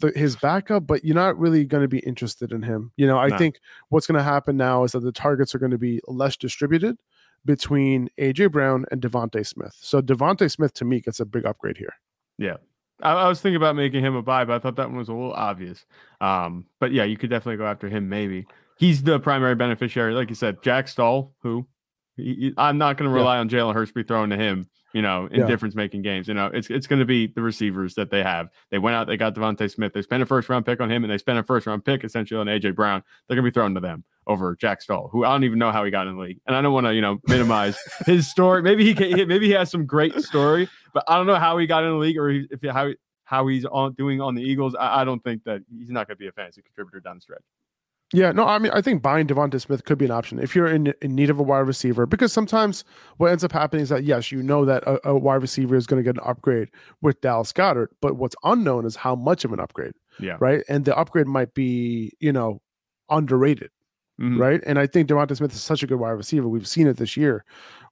the, 0.00 0.12
his 0.16 0.36
backup, 0.36 0.86
but 0.86 1.04
you're 1.04 1.14
not 1.14 1.38
really 1.38 1.64
going 1.64 1.82
to 1.82 1.88
be 1.88 1.98
interested 2.00 2.52
in 2.52 2.62
him. 2.62 2.92
You 2.96 3.06
know, 3.06 3.18
I 3.18 3.28
No. 3.28 3.38
think 3.38 3.56
what's 3.88 4.06
going 4.06 4.18
to 4.18 4.24
happen 4.24 4.56
now 4.56 4.84
is 4.84 4.92
that 4.92 5.00
the 5.00 5.12
targets 5.12 5.54
are 5.54 5.58
going 5.58 5.72
to 5.72 5.78
be 5.78 6.00
less 6.06 6.36
distributed 6.36 6.96
between 7.44 8.08
AJ 8.18 8.52
Brown 8.52 8.86
and 8.90 9.00
DeVonta 9.02 9.46
Smith. 9.46 9.76
So 9.80 10.00
DeVonta 10.00 10.50
Smith 10.50 10.72
to 10.74 10.84
me 10.84 11.00
gets 11.00 11.20
a 11.20 11.24
big 11.26 11.44
upgrade 11.44 11.76
here. 11.76 11.94
Yeah. 12.38 12.56
I, 13.02 13.12
I 13.12 13.28
was 13.28 13.40
thinking 13.40 13.56
about 13.56 13.76
making 13.76 14.02
him 14.04 14.14
a 14.14 14.22
buy, 14.22 14.44
but 14.44 14.54
I 14.54 14.58
thought 14.58 14.76
that 14.76 14.88
one 14.88 14.96
was 14.98 15.08
a 15.08 15.12
little 15.12 15.32
obvious. 15.32 15.84
Um, 16.20 16.66
but 16.80 16.92
yeah, 16.92 17.04
you 17.04 17.16
could 17.16 17.30
definitely 17.30 17.58
go 17.58 17.66
after 17.66 17.88
him. 17.88 18.08
Maybe 18.08 18.46
he's 18.78 19.02
the 19.02 19.18
primary 19.20 19.54
beneficiary, 19.54 20.14
like 20.14 20.28
you 20.28 20.34
said. 20.34 20.62
Jack 20.62 20.88
Stoll, 20.88 21.34
who 21.40 21.66
he, 22.16 22.52
I'm 22.56 22.78
not 22.78 22.96
going 22.96 23.08
to 23.10 23.14
Yeah. 23.14 23.20
rely 23.20 23.38
on 23.38 23.48
Jalen 23.48 23.74
Hurts 23.74 23.90
to 23.90 23.94
be 23.94 24.02
throwing 24.02 24.30
to 24.30 24.36
him. 24.36 24.68
You 24.92 25.02
know, 25.02 25.26
in 25.26 25.40
Yeah. 25.40 25.46
difference 25.48 25.74
making 25.74 26.02
games. 26.02 26.28
You 26.28 26.34
know, 26.34 26.46
it's 26.54 26.70
it's 26.70 26.86
going 26.86 27.00
to 27.00 27.04
be 27.04 27.26
the 27.26 27.42
receivers 27.42 27.96
that 27.96 28.10
they 28.10 28.22
have. 28.22 28.48
They 28.70 28.78
went 28.78 28.94
out, 28.94 29.08
they 29.08 29.16
got 29.16 29.34
DeVonta 29.34 29.68
Smith. 29.68 29.92
They 29.92 30.02
spent 30.02 30.22
a 30.22 30.26
first 30.26 30.48
round 30.48 30.64
pick 30.64 30.80
on 30.80 30.88
him, 30.88 31.02
and 31.02 31.12
they 31.12 31.18
spent 31.18 31.36
a 31.36 31.42
first 31.42 31.66
round 31.66 31.84
pick 31.84 32.04
essentially 32.04 32.38
on 32.38 32.46
AJ 32.46 32.76
Brown. 32.76 33.02
They're 33.26 33.34
going 33.34 33.44
to 33.44 33.50
be 33.50 33.52
thrown 33.52 33.74
to 33.74 33.80
them 33.80 34.04
over 34.28 34.54
Jack 34.54 34.80
Stoll, 34.82 35.08
who 35.10 35.24
I 35.24 35.32
don't 35.32 35.42
even 35.42 35.58
know 35.58 35.72
how 35.72 35.84
he 35.84 35.90
got 35.90 36.06
in 36.06 36.14
the 36.14 36.22
league. 36.22 36.38
And 36.46 36.54
I 36.54 36.62
don't 36.62 36.72
want 36.72 36.86
to, 36.86 36.94
you 36.94 37.00
know, 37.00 37.18
minimize 37.26 37.76
his 38.06 38.30
story. 38.30 38.62
Maybe 38.62 38.84
he 38.84 38.94
can, 38.94 39.26
maybe 39.26 39.46
he 39.46 39.52
has 39.54 39.68
some 39.68 39.84
great 39.84 40.14
story, 40.20 40.68
but 40.92 41.02
I 41.08 41.16
don't 41.16 41.26
know 41.26 41.34
how 41.40 41.58
he 41.58 41.66
got 41.66 41.82
in 41.82 41.90
the 41.90 41.96
league 41.96 42.16
or 42.16 42.30
if 42.30 42.62
how 42.70 42.92
how 43.24 43.48
he's 43.48 43.64
on 43.64 43.94
doing 43.94 44.20
on 44.20 44.36
the 44.36 44.42
Eagles. 44.42 44.76
I, 44.76 45.00
I 45.00 45.04
don't 45.04 45.24
think 45.24 45.42
that 45.42 45.62
he's 45.76 45.90
not 45.90 46.06
going 46.06 46.16
to 46.18 46.20
be 46.20 46.28
a 46.28 46.32
fantasy 46.32 46.62
contributor 46.62 47.00
down 47.00 47.16
the 47.16 47.20
stretch. 47.20 47.42
Yeah, 48.12 48.30
no, 48.32 48.46
I 48.46 48.58
mean, 48.58 48.70
I 48.72 48.80
think 48.80 49.02
buying 49.02 49.26
DeVonta 49.26 49.60
Smith 49.60 49.84
could 49.84 49.98
be 49.98 50.04
an 50.04 50.10
option 50.12 50.38
if 50.38 50.54
you're 50.54 50.68
in, 50.68 50.94
in 51.02 51.14
need 51.16 51.30
of 51.30 51.40
a 51.40 51.42
wide 51.42 51.60
receiver, 51.66 52.06
because 52.06 52.32
sometimes 52.32 52.84
what 53.16 53.32
ends 53.32 53.42
up 53.42 53.50
happening 53.50 53.82
is 53.82 53.88
that, 53.88 54.04
yes, 54.04 54.30
you 54.30 54.42
know 54.42 54.64
that 54.64 54.82
a, 54.84 55.08
a 55.08 55.18
wide 55.18 55.42
receiver 55.42 55.74
is 55.74 55.86
going 55.86 55.98
to 56.02 56.04
get 56.04 56.22
an 56.22 56.28
upgrade 56.28 56.68
with 57.00 57.20
Dallas 57.22 57.52
Goedert, 57.52 57.88
but 58.00 58.16
what's 58.16 58.36
unknown 58.44 58.84
is 58.86 58.94
how 58.94 59.16
much 59.16 59.44
of 59.44 59.52
an 59.52 59.58
upgrade, 59.58 59.94
Yeah. 60.20 60.36
right? 60.38 60.62
And 60.68 60.84
the 60.84 60.96
upgrade 60.96 61.26
might 61.26 61.54
be, 61.54 62.12
you 62.20 62.30
know, 62.32 62.60
underrated, 63.10 63.70
Mhm. 64.20 64.38
right? 64.38 64.60
And 64.64 64.78
I 64.78 64.86
think 64.86 65.08
DeVonta 65.08 65.36
Smith 65.36 65.52
is 65.54 65.62
such 65.62 65.82
a 65.82 65.86
good 65.86 65.98
wide 65.98 66.10
receiver. 66.10 66.46
We've 66.48 66.68
seen 66.68 66.86
it 66.86 66.98
this 66.98 67.16
year 67.16 67.44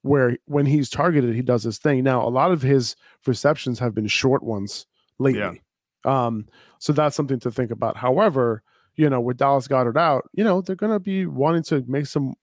where 0.02 0.36
when 0.44 0.66
he's 0.66 0.88
targeted, 0.88 1.34
he 1.34 1.42
does 1.42 1.64
his 1.64 1.78
thing. 1.78 2.04
Now, 2.04 2.24
a 2.24 2.30
lot 2.30 2.52
of 2.52 2.62
his 2.62 2.94
receptions 3.26 3.80
have 3.80 3.94
been 3.94 4.06
short 4.08 4.42
ones 4.44 4.86
lately. 5.18 5.62
Um, 6.04 6.46
so 6.78 6.92
that's 6.92 7.16
something 7.16 7.40
to 7.40 7.50
think 7.50 7.70
about. 7.72 7.96
However, 7.96 8.62
you 8.96 9.08
know, 9.08 9.20
with 9.20 9.36
Dallas 9.38 9.68
Goedert 9.68 9.96
out, 9.96 10.28
you 10.32 10.44
know, 10.44 10.60
they're 10.60 10.76
going 10.76 10.92
to 10.92 11.00
be 11.00 11.26
wanting 11.26 11.62
to 11.64 11.84
make 11.86 12.06
some 12.06 12.34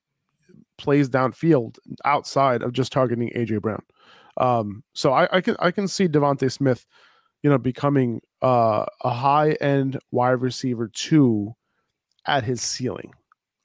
plays 0.78 1.10
downfield 1.10 1.78
outside 2.06 2.62
of 2.62 2.74
just 2.74 2.92
targeting 2.92 3.30
AJ 3.36 3.62
Brown. 3.62 3.84
Um, 4.38 4.84
so 4.94 5.12
I, 5.12 5.28
I 5.38 5.42
can 5.42 5.56
I 5.60 5.72
can 5.72 5.88
see 5.88 6.07
DeVonta 6.07 6.51
Smith, 6.51 6.86
you 7.44 7.50
know, 7.50 7.57
becoming 7.57 8.22
uh, 8.42 8.86
a 9.04 9.10
high 9.10 9.51
end 9.60 10.00
wide 10.12 10.42
receiver 10.42 10.88
two 10.88 11.54
at 12.25 12.44
his 12.44 12.62
ceiling, 12.62 13.13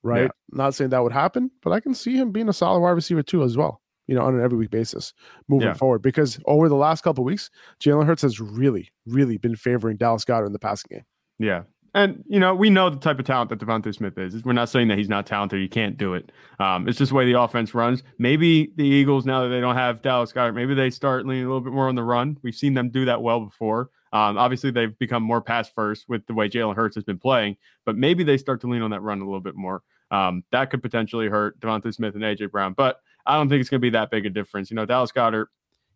right? 0.03 0.31
Not 0.51 0.75
saying 0.75 0.91
that 0.91 1.03
would 1.03 1.13
happen, 1.13 1.51
but 1.63 1.71
I 1.73 1.81
can 1.81 1.95
see 1.95 2.17
him 2.17 2.33
being 2.33 2.49
a 2.49 2.53
solid 2.53 2.81
wide 2.81 2.91
receiver 2.91 3.23
two 3.23 3.45
as 3.45 3.57
well. 3.57 3.81
You 4.07 4.15
know, 4.17 4.23
on 4.23 4.35
an 4.35 4.45
every 4.45 4.59
week 4.59 4.71
basis 4.71 5.15
moving 5.49 5.69
Yeah. 5.69 5.75
forward, 5.75 6.03
because 6.03 6.39
over 6.45 6.69
the 6.69 6.75
last 6.77 7.03
couple 7.03 7.23
of 7.23 7.27
weeks, 7.27 7.49
Jalen 7.81 8.05
Hurts 8.05 8.21
has 8.23 8.39
really, 8.39 8.91
really 9.07 9.39
been 9.39 9.57
favoring 9.57 9.97
Dallas 9.97 10.25
Goedert 10.26 10.47
in 10.47 10.53
the 10.53 10.59
passing 10.59 10.88
game. 10.91 11.05
Yeah. 11.38 11.62
And 11.95 12.25
you 12.27 12.41
know, 12.41 12.55
we 12.55 12.71
know 12.71 12.91
the 12.91 12.97
type 12.97 13.21
of 13.21 13.25
talent 13.25 13.51
that 13.51 13.61
DeVonta 13.61 13.95
Smith 13.95 14.19
is. 14.19 14.45
We're 14.45 14.53
not 14.53 14.69
saying 14.69 14.89
that 14.89 14.99
he's 14.99 15.09
not 15.09 15.27
talented. 15.27 15.61
He 15.61 15.69
can't 15.69 15.97
do 15.97 16.15
it. 16.15 16.33
Um, 16.59 16.89
it's 16.89 16.99
just 16.99 17.11
the 17.11 17.15
way 17.15 17.25
the 17.25 17.41
offense 17.41 17.73
runs. 17.73 18.03
Maybe 18.19 18.73
the 18.77 18.85
Eagles, 18.85 19.25
now 19.25 19.43
that 19.43 19.49
they 19.49 19.61
don't 19.61 19.77
have 19.77 20.03
Dallas 20.03 20.33
Goedert, 20.33 20.55
maybe 20.55 20.75
they 20.75 20.91
start 20.91 21.25
leaning 21.25 21.45
a 21.45 21.47
little 21.47 21.61
bit 21.61 21.73
more 21.73 21.89
on 21.89 21.95
the 21.95 22.03
run. 22.03 22.37
We've 22.43 22.55
seen 22.55 22.75
them 22.75 22.91
do 22.91 23.05
that 23.05 23.23
well 23.23 23.41
before. 23.41 23.91
Um, 24.13 24.39
obviously, 24.39 24.71
they've 24.71 24.97
become 24.99 25.23
more 25.23 25.41
pass 25.41 25.69
first 25.69 26.09
with 26.09 26.27
the 26.27 26.35
way 26.35 26.49
Jalen 26.49 26.77
Hurts 26.77 26.97
has 26.97 27.05
been 27.05 27.19
playing, 27.19 27.57
but 27.85 27.97
maybe 27.97 28.25
they 28.25 28.39
start 28.39 28.61
to 28.63 28.69
lean 28.69 28.83
on 28.83 28.91
that 28.91 29.03
run 29.03 29.21
a 29.21 29.25
little 29.25 29.41
bit 29.41 29.57
more. 29.57 29.83
Um, 30.11 30.45
that 30.53 30.71
could 30.71 30.83
potentially 30.83 31.29
hurt 31.29 31.59
DeVonta 31.61 31.93
Smith 31.93 32.15
and 32.15 32.23
AJ 32.23 32.51
Brown, 32.51 32.75
but 32.75 33.01
I 33.27 33.37
don't 33.37 33.49
think 33.49 33.61
it's 33.61 33.71
going 33.71 33.81
to 33.81 33.85
be 33.85 33.91
that 33.91 34.11
big 34.11 34.27
a 34.27 34.31
difference. 34.31 34.71
You 34.71 34.77
know, 34.77 34.87
Dallas 34.87 35.11
Goedert, 35.13 35.47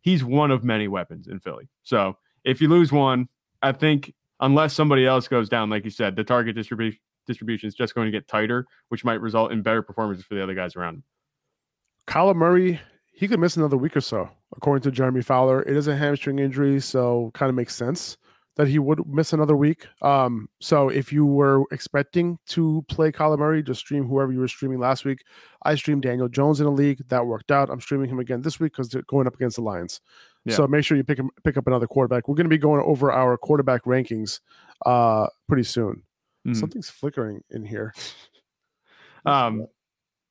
he's 0.00 0.25
one 0.25 0.50
of 0.50 0.64
many 0.64 0.88
weapons 0.88 1.28
in 1.28 1.40
Philly. 1.40 1.69
So 1.83 2.17
if 2.45 2.61
you 2.61 2.69
lose 2.69 2.90
one, 2.90 3.28
I 3.62 3.73
think 3.73 4.14
unless 4.40 4.75
somebody 4.75 5.07
else 5.07 5.28
goes 5.28 5.49
down, 5.49 5.71
like 5.71 5.85
you 5.85 5.90
said, 5.90 6.16
the 6.16 6.25
target 6.25 6.54
distribution 6.54 7.00
distribution 7.26 7.68
is 7.68 7.75
just 7.75 7.95
going 7.95 8.07
to 8.07 8.11
get 8.11 8.26
tighter, 8.26 8.66
which 8.88 9.04
might 9.04 9.21
result 9.21 9.52
in 9.52 9.62
better 9.62 9.83
performances 9.83 10.25
for 10.25 10.35
the 10.35 10.42
other 10.42 10.54
guys 10.54 10.75
around 10.75 10.95
him. 10.95 11.02
Kyler 12.07 12.35
Murray, 12.35 12.80
he 13.12 13.28
could 13.28 13.38
miss 13.38 13.57
another 13.57 13.76
week 13.76 13.97
or 13.97 14.00
so, 14.00 14.30
according 14.57 14.83
to 14.83 14.90
Jeremy 14.90 15.21
Fowler. 15.21 15.62
It 15.62 15.76
is 15.76 15.87
a 15.88 15.95
hamstring 15.97 16.38
injury, 16.38 16.80
so 16.80 17.30
kind 17.35 17.50
of 17.50 17.54
makes 17.54 17.75
sense 17.76 18.16
that 18.57 18.66
he 18.66 18.80
would 18.80 19.07
miss 19.07 19.33
another 19.33 19.57
week. 19.57 19.87
Um, 20.02 20.49
so 20.61 20.88
if 20.88 21.12
you 21.12 21.25
were 21.25 21.62
expecting 21.71 22.38
to 22.49 22.85
play 22.88 23.12
Kyler 23.12 23.38
Murray, 23.38 23.62
just 23.62 23.80
stream 23.80 24.04
whoever 24.04 24.33
you 24.33 24.40
were 24.40 24.49
streaming 24.49 24.80
last 24.80 25.04
week. 25.04 25.23
I 25.62 25.76
streamed 25.76 26.02
Daniel 26.02 26.28
Jones 26.28 26.61
in 26.61 26.66
a 26.66 26.71
league 26.71 27.00
that 27.09 27.25
worked 27.25 27.52
out. 27.52 27.71
I'm 27.71 27.80
streaming 27.80 28.11
him 28.11 28.18
again 28.18 28.42
this 28.42 28.59
week 28.59 28.73
because 28.73 28.88
they're 28.88 29.02
going 29.02 29.28
up 29.28 29.37
against 29.37 29.57
the 29.57 29.62
Lions. 29.62 30.00
Yeah. 30.49 30.55
So 30.57 30.67
make 30.67 30.85
sure 30.85 30.97
you 30.97 31.05
pick 31.05 31.19
pick 31.45 31.57
up 31.57 31.67
another 31.67 31.87
quarterback. 31.87 32.28
We're 32.28 32.35
going 32.35 32.45
to 32.47 32.50
be 32.50 32.59
going 32.59 32.83
over 32.85 33.12
our 33.12 33.37
quarterback 33.37 33.85
rankings 33.85 34.40
uh, 34.87 35.26
pretty 35.49 35.64
soon. 35.64 36.02
Mhm. 36.47 36.57
Something's 36.57 36.90
flickering 36.90 37.43
in 37.50 37.64
here. 37.64 37.95
Um, 39.26 39.67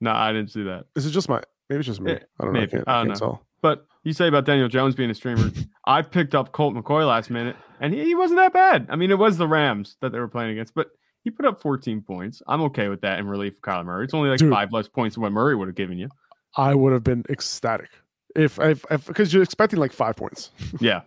no, 0.02 0.12
I 0.12 0.32
didn't 0.32 0.52
see 0.52 0.64
that. 0.64 0.86
Is 0.96 1.06
it 1.06 1.12
just 1.12 1.30
my? 1.30 1.42
Maybe 1.70 1.80
it's 1.80 1.88
just 1.88 2.02
me. 2.02 2.14
Eh, 2.14 2.20
I 2.40 2.44
don't 2.44 2.54
know. 2.54 2.60
I 2.60 2.62
maybe. 2.62 2.72
can't, 2.72 2.84
I 2.88 2.92
I 2.92 2.98
don't 3.00 3.08
can't 3.10 3.22
know. 3.22 3.28
tell. 3.28 3.42
But 3.62 3.86
you 4.04 4.14
say 4.14 4.28
about 4.28 4.46
Daniel 4.46 4.70
Jones 4.70 4.96
being 4.96 5.10
a 5.10 5.14
streamer. 5.14 5.52
I 5.86 6.02
picked 6.02 6.36
up 6.36 6.52
Colt 6.52 6.74
McCoy 6.74 7.06
last 7.08 7.30
minute, 7.30 7.56
and 7.80 7.94
he, 7.94 8.04
he 8.06 8.16
wasn't 8.16 8.40
that 8.40 8.54
bad. 8.54 8.88
I 8.90 8.96
mean, 8.96 9.12
it 9.12 9.18
was 9.18 9.38
the 9.38 9.48
Rams 9.48 9.98
that 10.02 10.12
they 10.12 10.20
were 10.20 10.28
playing 10.30 10.52
against, 10.52 10.74
but 10.74 10.88
he 11.24 11.30
put 11.30 11.46
up 11.46 11.62
14 11.62 12.02
points. 12.02 12.42
I'm 12.48 12.62
okay 12.64 12.88
with 12.88 13.02
that 13.02 13.20
in 13.20 13.28
relief 13.28 13.56
of 13.56 13.62
Kyler 13.62 13.86
Murray. 13.86 14.06
It's 14.06 14.14
only 14.14 14.30
like 14.30 14.40
Dude. 14.40 14.52
five 14.52 14.72
less 14.72 14.88
points 14.88 15.16
than 15.16 15.24
what 15.24 15.32
Murray 15.32 15.56
would 15.56 15.68
have 15.68 15.76
given 15.76 15.98
you. 15.98 16.10
I 16.56 16.74
would 16.74 16.94
have 16.94 17.04
been 17.04 17.24
ecstatic 17.30 17.90
if 18.38 18.60
if 18.60 18.86
because 19.08 19.34
you're 19.34 19.44
expecting 19.44 19.80
like 19.80 19.92
five 19.92 20.16
points. 20.16 20.52
Yeah. 20.80 21.02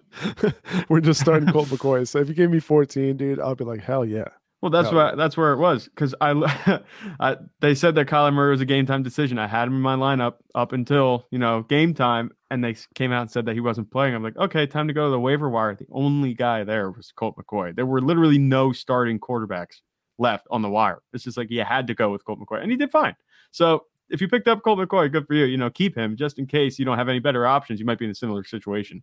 We're 0.88 1.00
just 1.00 1.20
starting 1.20 1.48
Colt 1.50 1.68
McCoy. 1.68 2.06
So 2.08 2.18
if 2.18 2.28
you 2.28 2.34
gave 2.34 2.50
me 2.50 2.58
14, 2.58 3.16
dude, 3.16 3.38
I'll 3.38 3.54
be 3.54 3.64
like, 3.64 3.80
hell 3.80 4.04
yeah. 4.04 4.28
Well, 4.60 4.70
that's 4.70 4.92
what 4.92 5.16
that's 5.16 5.36
where 5.36 5.52
it 5.52 5.56
was 5.58 5.84
because 5.84 6.14
I, 6.20 6.82
I 7.20 7.36
they 7.60 7.74
said 7.74 7.94
that 7.94 8.08
Kyler 8.08 8.32
Murray 8.32 8.50
was 8.50 8.60
a 8.60 8.66
game 8.66 8.84
time 8.84 9.02
decision. 9.02 9.38
I 9.38 9.46
had 9.46 9.68
him 9.68 9.74
in 9.74 9.80
my 9.80 9.96
lineup 9.96 10.34
up 10.54 10.72
until 10.72 11.26
you 11.30 11.38
know 11.38 11.62
game 11.62 11.94
time, 11.94 12.30
and 12.50 12.62
they 12.62 12.76
came 12.94 13.10
out 13.10 13.22
and 13.22 13.30
said 13.30 13.46
that 13.46 13.54
he 13.54 13.60
wasn't 13.60 13.90
playing. 13.90 14.14
I'm 14.14 14.22
like, 14.22 14.36
okay, 14.36 14.66
time 14.66 14.88
to 14.88 14.94
go 14.94 15.06
to 15.06 15.10
the 15.10 15.20
waiver 15.20 15.48
wire. 15.48 15.74
The 15.74 15.86
only 15.90 16.34
guy 16.34 16.64
there 16.64 16.90
was 16.90 17.10
Colt 17.12 17.36
McCoy. 17.38 17.74
There 17.74 17.86
were 17.86 18.02
literally 18.02 18.38
no 18.38 18.72
starting 18.72 19.18
quarterbacks 19.18 19.76
left 20.18 20.46
on 20.50 20.60
the 20.60 20.68
wire. 20.68 21.00
It's 21.14 21.24
just 21.24 21.38
like 21.38 21.50
you 21.50 21.64
had 21.64 21.86
to 21.86 21.94
go 21.94 22.10
with 22.10 22.24
Colt 22.26 22.40
McCoy, 22.40 22.60
and 22.60 22.70
he 22.70 22.76
did 22.76 22.90
fine. 22.90 23.16
So 23.52 23.84
if 24.10 24.20
you 24.20 24.28
picked 24.28 24.48
up 24.48 24.62
Colt 24.62 24.78
McCoy, 24.78 25.10
good 25.10 25.26
for 25.26 25.34
you. 25.34 25.44
You 25.44 25.56
know, 25.56 25.70
keep 25.70 25.96
him 25.96 26.16
just 26.16 26.38
in 26.38 26.46
case 26.46 26.78
you 26.78 26.84
don't 26.84 26.98
have 26.98 27.08
any 27.08 27.18
better 27.18 27.46
options. 27.46 27.80
You 27.80 27.86
might 27.86 27.98
be 27.98 28.04
in 28.04 28.10
a 28.10 28.14
similar 28.14 28.44
situation. 28.44 29.02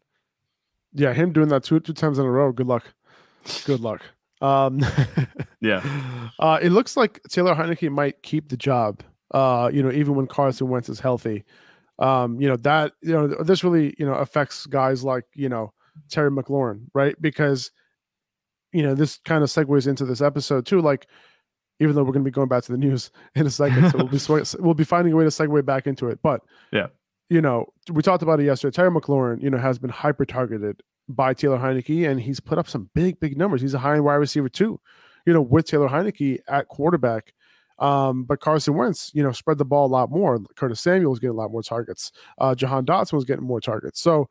Yeah, 0.94 1.14
him 1.14 1.34
doing 1.34 1.50
that 1.50 1.64
two 1.64 1.80
two 1.80 1.94
times 1.94 2.20
in 2.20 2.26
a 2.26 2.32
row. 2.32 2.52
Good 2.52 2.68
luck. 2.68 2.86
Good 3.66 3.80
luck. 3.80 4.02
Um 4.42 4.86
Yeah. 5.62 5.82
Uh 6.40 6.60
it 6.62 6.70
looks 6.70 6.96
like 6.96 7.22
Taylor 7.30 7.56
Heinicke 7.56 7.92
might 7.92 8.22
keep 8.24 8.50
the 8.50 8.58
job. 8.58 9.04
Uh, 9.32 9.70
you 9.74 9.84
know, 9.84 9.92
even 9.92 10.16
when 10.16 10.28
Carson 10.28 10.70
Wentz 10.70 10.88
is 10.88 11.00
healthy. 11.00 11.44
Um, 12.00 12.40
you 12.40 12.48
know, 12.48 12.56
that 12.58 12.94
you 13.02 13.12
know, 13.12 13.28
this 13.28 13.64
really, 13.64 13.94
you 13.98 14.06
know, 14.06 14.14
affects 14.14 14.68
guys 14.68 15.04
like, 15.04 15.26
you 15.34 15.50
know, 15.50 15.74
Terry 16.10 16.32
McLaurin, 16.32 16.86
right? 16.94 17.20
Because 17.20 17.72
you 18.74 18.84
know, 18.84 18.94
this 18.94 19.20
kind 19.26 19.44
of 19.44 19.50
segues 19.50 19.88
into 19.88 20.06
this 20.06 20.22
episode 20.22 20.66
too. 20.66 20.82
Like, 20.82 21.08
even 21.80 21.96
though 21.96 22.02
we're 22.04 22.12
going 22.14 22.24
to 22.24 22.30
be 22.30 22.34
going 22.34 22.48
back 22.48 22.64
to 22.64 22.72
the 22.72 22.78
news 22.78 23.12
in 23.36 23.46
a 23.46 23.50
second, 23.50 23.90
so 23.92 23.98
we'll 23.98 24.08
be 24.08 24.18
swi- 24.18 24.60
we'll 24.60 24.74
be 24.74 24.84
finding 24.84 25.14
a 25.14 25.16
way 25.16 25.24
to 25.24 25.30
segue 25.30 25.66
back 25.66 25.88
into 25.88 26.08
it. 26.08 26.20
But 26.22 26.42
Yeah. 26.72 26.88
you 27.30 27.42
know, 27.42 27.68
we 27.92 28.02
talked 28.02 28.24
about 28.24 28.40
it 28.40 28.46
yesterday. 28.46 28.76
Terry 28.76 28.92
McLaurin, 28.92 29.42
you 29.42 29.50
know, 29.50 29.58
has 29.58 29.78
been 29.80 29.90
hyper 29.90 30.26
targeted 30.26 30.82
by 31.10 31.34
Taylor 31.34 31.58
Heinicke, 31.58 32.10
and 32.10 32.20
he's 32.20 32.40
put 32.40 32.58
up 32.58 32.68
some 32.68 32.90
big, 32.94 33.20
big 33.20 33.38
numbers. 33.38 33.62
He's 33.62 33.74
a 33.74 33.80
high 33.80 33.94
end 33.96 34.04
wide 34.04 34.16
receiver 34.16 34.50
too, 34.50 34.80
you 35.26 35.34
know, 35.34 35.42
with 35.42 35.66
Taylor 35.66 35.88
Heinicke 35.88 36.40
at 36.48 36.68
quarterback. 36.68 37.34
Um, 37.80 38.24
but 38.24 38.40
Carson 38.40 38.74
Wentz, 38.74 39.12
you 39.14 39.22
know, 39.22 39.32
spread 39.32 39.60
the 39.60 39.64
ball 39.66 39.86
a 39.86 39.94
lot 39.94 40.10
more. 40.10 40.40
Curtis 40.56 40.82
Samuel 40.82 41.12
was 41.12 41.20
getting 41.20 41.36
a 41.36 41.40
lot 41.40 41.52
more 41.52 41.62
targets. 41.62 42.12
Uh, 42.40 42.56
Jahan 42.56 42.86
Dotson 42.88 43.14
was 43.14 43.24
getting 43.24 43.46
more 43.46 43.62
targets. 43.62 44.02
So 44.02 44.30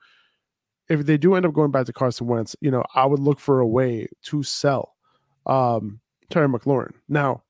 if 0.89 1.07
they 1.07 1.17
do 1.17 1.35
end 1.37 1.47
up 1.47 1.53
going 1.53 1.71
back 1.71 1.87
to 1.87 1.93
Carson 1.93 2.27
Wentz, 2.27 2.57
you 2.61 2.73
know, 2.73 2.83
I 2.95 3.07
would 3.07 3.21
look 3.21 3.39
for 3.39 3.61
a 3.61 3.67
way 3.67 4.09
to 4.25 4.43
sell 4.43 4.97
um, 5.47 6.01
Terry 6.31 6.49
McLaurin. 6.49 6.93
Now, 7.09 7.43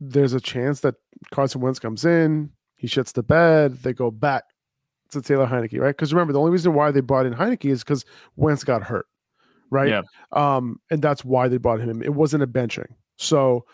there's 0.00 0.32
a 0.32 0.40
chance 0.40 0.80
that 0.80 0.96
Carson 1.32 1.60
Wentz 1.60 1.78
comes 1.78 2.04
in, 2.04 2.50
he 2.76 2.86
shits 2.86 3.12
the 3.12 3.22
bed, 3.22 3.78
they 3.82 3.92
go 3.92 4.10
back 4.10 4.44
to 5.10 5.22
Taylor 5.22 5.46
Heinicke, 5.46 5.80
right? 5.80 5.96
Because 5.96 6.12
remember, 6.12 6.32
the 6.32 6.40
only 6.40 6.50
reason 6.50 6.74
why 6.74 6.90
they 6.90 7.00
brought 7.00 7.26
in 7.26 7.34
Heinicke 7.34 7.70
is 7.70 7.82
because 7.82 8.04
Wentz 8.36 8.64
got 8.64 8.82
hurt, 8.82 9.06
right? 9.70 9.88
Yeah. 9.88 10.02
Um, 10.32 10.80
and 10.90 11.00
that's 11.00 11.24
why 11.24 11.48
they 11.48 11.56
brought 11.56 11.80
him 11.80 11.90
in. 11.90 12.02
It 12.02 12.14
wasn't 12.14 12.42
a 12.42 12.46
benching. 12.46 12.88
So 13.16 13.64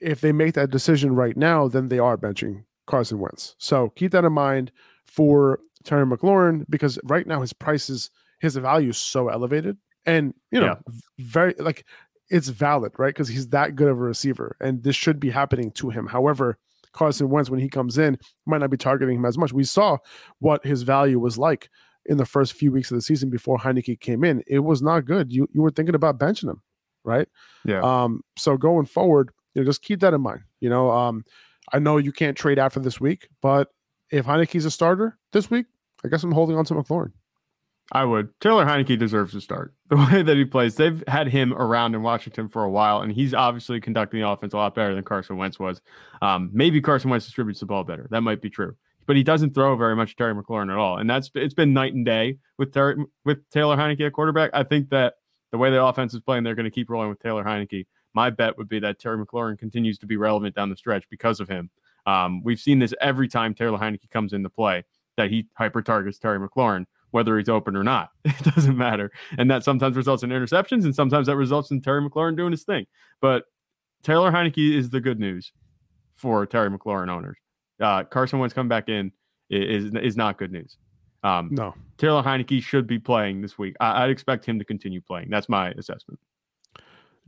if 0.00 0.20
they 0.20 0.32
make 0.32 0.54
that 0.54 0.70
decision 0.70 1.14
right 1.14 1.36
now, 1.36 1.68
then 1.68 1.88
they 1.88 1.98
are 1.98 2.16
benching 2.16 2.64
Carson 2.86 3.18
Wentz. 3.18 3.56
So 3.58 3.90
keep 3.90 4.12
that 4.12 4.24
in 4.24 4.32
mind 4.32 4.70
for 5.06 5.60
Terry 5.84 6.06
McLaurin 6.06 6.64
because 6.68 6.98
right 7.04 7.26
now 7.26 7.40
his 7.40 7.52
price 7.52 7.88
is 7.88 8.10
his 8.40 8.56
value 8.56 8.90
is 8.90 8.98
so 8.98 9.28
elevated. 9.28 9.78
And 10.04 10.34
you 10.52 10.60
know, 10.60 10.78
v- 10.86 11.02
very 11.18 11.54
like 11.58 11.84
it's 12.28 12.48
valid, 12.48 12.92
right? 12.98 13.14
Because 13.14 13.28
he's 13.28 13.48
that 13.48 13.76
good 13.76 13.88
of 13.88 13.98
a 13.98 14.02
receiver, 14.02 14.56
and 14.60 14.82
this 14.82 14.96
should 14.96 15.20
be 15.20 15.30
happening 15.30 15.70
to 15.72 15.90
him. 15.90 16.06
However, 16.06 16.58
Carson 16.92 17.28
Wentz, 17.28 17.50
when 17.50 17.60
he 17.60 17.68
comes 17.68 17.98
in, 17.98 18.18
might 18.46 18.58
not 18.58 18.70
be 18.70 18.76
targeting 18.76 19.16
him 19.16 19.24
as 19.24 19.38
much. 19.38 19.52
We 19.52 19.64
saw 19.64 19.98
what 20.38 20.64
his 20.64 20.82
value 20.82 21.18
was 21.18 21.38
like 21.38 21.68
in 22.06 22.16
the 22.16 22.24
first 22.24 22.54
few 22.54 22.72
weeks 22.72 22.90
of 22.90 22.96
the 22.96 23.02
season 23.02 23.30
before 23.30 23.58
Heinicke 23.58 24.00
came 24.00 24.24
in. 24.24 24.42
It 24.46 24.60
was 24.60 24.82
not 24.82 25.04
good. 25.04 25.32
You 25.32 25.48
you 25.52 25.62
were 25.62 25.70
thinking 25.70 25.94
about 25.94 26.18
benching 26.18 26.48
him, 26.48 26.62
right? 27.04 27.28
Yeah. 27.64 27.80
Um, 27.80 28.22
so 28.36 28.56
going 28.56 28.86
forward, 28.86 29.30
you 29.54 29.62
know, 29.62 29.66
just 29.66 29.82
keep 29.82 30.00
that 30.00 30.14
in 30.14 30.20
mind. 30.20 30.40
You 30.60 30.70
know, 30.70 30.90
um, 30.90 31.24
I 31.72 31.78
know 31.78 31.98
you 31.98 32.12
can't 32.12 32.36
trade 32.36 32.58
after 32.58 32.80
this 32.80 33.00
week, 33.00 33.28
but 33.42 33.68
if 34.10 34.26
Heinicke's 34.26 34.64
a 34.64 34.70
starter 34.70 35.18
this 35.32 35.50
week, 35.50 35.66
I 36.04 36.08
guess 36.08 36.22
I'm 36.22 36.32
holding 36.32 36.56
on 36.56 36.64
to 36.66 36.74
McLaurin. 36.74 37.12
I 37.92 38.04
would. 38.04 38.28
Taylor 38.40 38.66
Heinicke 38.66 38.98
deserves 38.98 39.32
to 39.32 39.40
start. 39.40 39.72
The 39.88 39.96
way 39.96 40.22
that 40.22 40.36
he 40.36 40.44
plays, 40.44 40.74
they've 40.74 41.04
had 41.06 41.28
him 41.28 41.52
around 41.52 41.94
in 41.94 42.02
Washington 42.02 42.48
for 42.48 42.64
a 42.64 42.70
while, 42.70 43.02
and 43.02 43.12
he's 43.12 43.32
obviously 43.32 43.80
conducting 43.80 44.20
the 44.20 44.28
offense 44.28 44.52
a 44.52 44.56
lot 44.56 44.74
better 44.74 44.96
than 44.96 45.04
Carson 45.04 45.36
Wentz 45.36 45.60
was. 45.60 45.80
Um, 46.20 46.50
maybe 46.52 46.80
Carson 46.80 47.08
Wentz 47.08 47.24
distributes 47.24 47.60
the 47.60 47.66
ball 47.66 47.84
better. 47.84 48.08
That 48.10 48.22
might 48.22 48.42
be 48.42 48.50
true, 48.50 48.74
but 49.06 49.14
he 49.14 49.22
doesn't 49.22 49.54
throw 49.54 49.76
very 49.76 49.94
much 49.94 50.16
Terry 50.16 50.34
McLaurin 50.34 50.72
at 50.72 50.76
all, 50.76 50.98
and 50.98 51.08
that's 51.08 51.30
it's 51.36 51.54
been 51.54 51.72
night 51.72 51.94
and 51.94 52.04
day 52.04 52.38
with 52.58 52.72
Terry, 52.72 52.96
with 53.24 53.48
Taylor 53.50 53.76
Heinicke 53.76 54.04
at 54.04 54.12
quarterback. 54.12 54.50
I 54.54 54.64
think 54.64 54.90
that 54.90 55.14
the 55.52 55.58
way 55.58 55.70
the 55.70 55.80
offense 55.80 56.14
is 56.14 56.20
playing, 56.20 56.42
they're 56.42 56.56
going 56.56 56.64
to 56.64 56.70
keep 56.72 56.90
rolling 56.90 57.10
with 57.10 57.20
Taylor 57.20 57.44
Heinicke. 57.44 57.86
My 58.12 58.30
bet 58.30 58.58
would 58.58 58.68
be 58.68 58.80
that 58.80 58.98
Terry 58.98 59.24
McLaurin 59.24 59.56
continues 59.56 59.98
to 59.98 60.06
be 60.06 60.16
relevant 60.16 60.56
down 60.56 60.68
the 60.68 60.76
stretch 60.76 61.08
because 61.08 61.38
of 61.38 61.48
him. 61.48 61.70
Um, 62.06 62.42
we've 62.42 62.58
seen 62.58 62.80
this 62.80 62.92
every 63.00 63.28
time 63.28 63.54
Taylor 63.54 63.78
Heinicke 63.78 64.10
comes 64.10 64.32
into 64.32 64.50
play 64.50 64.82
that 65.16 65.30
he 65.30 65.46
hyper 65.54 65.82
targets 65.82 66.18
Terry 66.18 66.40
McLaurin 66.40 66.86
whether 67.16 67.38
he's 67.38 67.48
open 67.48 67.74
or 67.74 67.82
not. 67.82 68.10
It 68.24 68.54
doesn't 68.54 68.76
matter. 68.76 69.10
And 69.38 69.50
that 69.50 69.64
sometimes 69.64 69.96
results 69.96 70.22
in 70.22 70.28
interceptions 70.30 70.84
and 70.84 70.94
sometimes 70.94 71.26
that 71.26 71.36
results 71.36 71.70
in 71.70 71.80
Terry 71.80 72.02
McLaurin 72.06 72.36
doing 72.36 72.50
his 72.52 72.64
thing. 72.64 72.86
But 73.22 73.44
Taylor 74.02 74.30
Heinicke 74.30 74.76
is 74.76 74.90
the 74.90 75.00
good 75.00 75.18
news 75.18 75.52
for 76.14 76.44
Terry 76.44 76.70
McLaurin 76.70 77.08
owners. 77.08 77.38
Uh, 77.80 78.04
Carson 78.04 78.38
Wentz 78.38 78.54
coming 78.54 78.68
back 78.68 78.88
in 78.88 79.10
is 79.48 79.94
is 79.94 80.16
not 80.16 80.38
good 80.38 80.52
news. 80.52 80.76
Um, 81.24 81.48
No, 81.50 81.74
Taylor 81.96 82.22
Heinicke 82.22 82.62
should 82.62 82.86
be 82.86 82.98
playing 82.98 83.40
this 83.40 83.56
week. 83.58 83.74
I, 83.80 84.04
I'd 84.04 84.10
expect 84.10 84.44
him 84.44 84.58
to 84.58 84.64
continue 84.64 85.00
playing. 85.00 85.30
That's 85.30 85.48
my 85.48 85.70
assessment. 85.70 86.20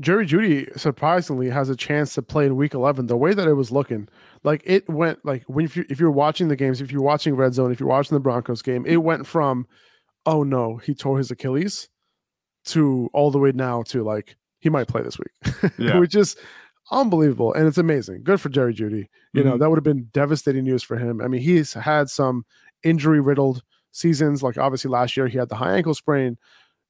Jerry 0.01 0.27
Jeudy 0.27 0.79
surprisingly 0.79 1.51
has 1.51 1.69
a 1.69 1.77
chance 1.77 2.15
to 2.15 2.23
play 2.23 2.47
in 2.47 2.57
Week 2.57 2.73
11. 2.75 3.07
The 3.07 3.17
way 3.17 3.35
that 3.35 3.49
it 3.49 3.55
was 3.55 3.73
looking, 3.73 4.09
like 4.45 4.63
it 4.65 4.89
went 4.89 5.25
like 5.25 5.43
when 5.49 5.65
if 5.65 5.77
you 5.77 5.85
if 5.91 5.99
you're 5.99 6.11
watching 6.11 6.49
the 6.49 6.57
games, 6.57 6.81
if 6.81 6.93
you're 6.93 7.03
watching 7.03 7.35
Red 7.35 7.55
Zone, 7.55 7.73
if 7.73 7.81
you're 7.81 7.89
watching 7.89 8.15
the 8.15 8.21
Broncos 8.21 8.63
game, 8.63 8.87
it 8.87 8.99
went 8.99 9.27
from 9.27 9.67
oh 10.25 10.45
no, 10.45 10.77
he 10.77 10.95
tore 10.95 11.19
his 11.19 11.31
Achilles 11.31 11.89
to 12.67 13.09
all 13.13 13.31
the 13.31 13.39
way 13.39 13.51
now 13.53 13.83
to 13.89 14.05
like 14.05 14.37
he 14.61 14.69
might 14.69 14.89
play 14.89 15.03
this 15.03 15.19
week, 15.19 15.73
Yeah. 15.79 15.99
which 15.99 16.15
is 16.15 16.37
unbelievable 16.91 17.53
and 17.55 17.67
it's 17.67 17.79
amazing. 17.79 18.23
Good 18.23 18.41
for 18.41 18.49
Jerry 18.49 18.75
Jeudy. 18.75 19.07
You 19.33 19.43
know 19.45 19.57
Mhm. 19.57 19.59
that 19.61 19.69
would 19.71 19.77
have 19.79 19.85
been 19.85 20.09
devastating 20.13 20.65
news 20.65 20.83
for 20.83 20.97
him. 20.97 21.21
I 21.21 21.29
mean, 21.29 21.41
he's 21.43 21.73
had 21.75 22.09
some 22.09 22.45
injury 22.85 23.21
riddled 23.21 23.63
seasons. 23.91 24.43
Like 24.43 24.59
obviously 24.59 24.91
last 24.91 25.17
year 25.17 25.27
he 25.29 25.39
had 25.39 25.49
the 25.49 25.57
high 25.57 25.77
ankle 25.77 25.95
sprain. 25.95 26.37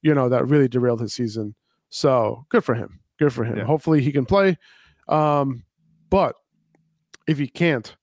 You 0.02 0.14
know 0.14 0.28
that 0.28 0.46
really 0.46 0.68
derailed 0.68 1.00
his 1.00 1.14
season. 1.14 1.54
So 1.90 2.44
good 2.48 2.64
for 2.64 2.74
him. 2.74 3.00
Good 3.18 3.32
for 3.32 3.44
him. 3.44 3.58
Yeah. 3.58 3.64
Hopefully 3.64 4.02
he 4.02 4.12
can 4.12 4.26
play. 4.26 4.56
Um, 5.08 5.64
but 6.10 6.36
if 7.26 7.38
he 7.38 7.48
can't, 7.48 7.96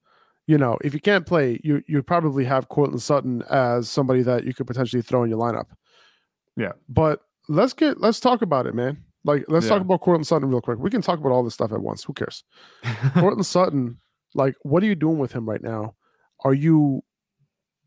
you 0.47 0.57
know, 0.57 0.77
if 0.83 0.93
he 0.93 0.99
can't 0.99 1.25
play, 1.25 1.59
you 1.63 1.83
you 1.87 2.01
probably 2.03 2.45
have 2.45 2.69
Courtland 2.69 3.01
Sutton 3.01 3.43
as 3.49 3.89
somebody 3.89 4.21
that 4.23 4.43
you 4.43 4.53
could 4.53 4.67
potentially 4.67 5.01
throw 5.01 5.23
in 5.23 5.29
your 5.29 5.39
lineup. 5.39 5.67
Yeah. 6.55 6.73
But 6.89 7.21
let's 7.47 7.73
get 7.73 7.99
let's 7.99 8.19
talk 8.19 8.41
about 8.41 8.67
it, 8.67 8.75
man. 8.75 9.03
Like 9.23 9.45
let's 9.47 9.67
talk 9.67 9.81
about 9.81 10.01
Courtland 10.01 10.27
Sutton 10.27 10.49
real 10.49 10.61
quick. 10.61 10.77
We 10.77 10.91
can 10.91 11.01
talk 11.01 11.19
about 11.19 11.31
all 11.31 11.43
this 11.43 11.55
stuff 11.55 11.71
at 11.71 11.81
once. 11.81 12.03
Who 12.03 12.13
cares? 12.13 12.43
Courtland 13.13 13.45
Sutton, 13.45 13.97
like, 14.35 14.55
what 14.61 14.83
are 14.83 14.85
you 14.85 14.95
doing 14.95 15.17
with 15.17 15.31
him 15.31 15.49
right 15.49 15.63
now? 15.63 15.95
Are 16.43 16.53
you 16.53 17.03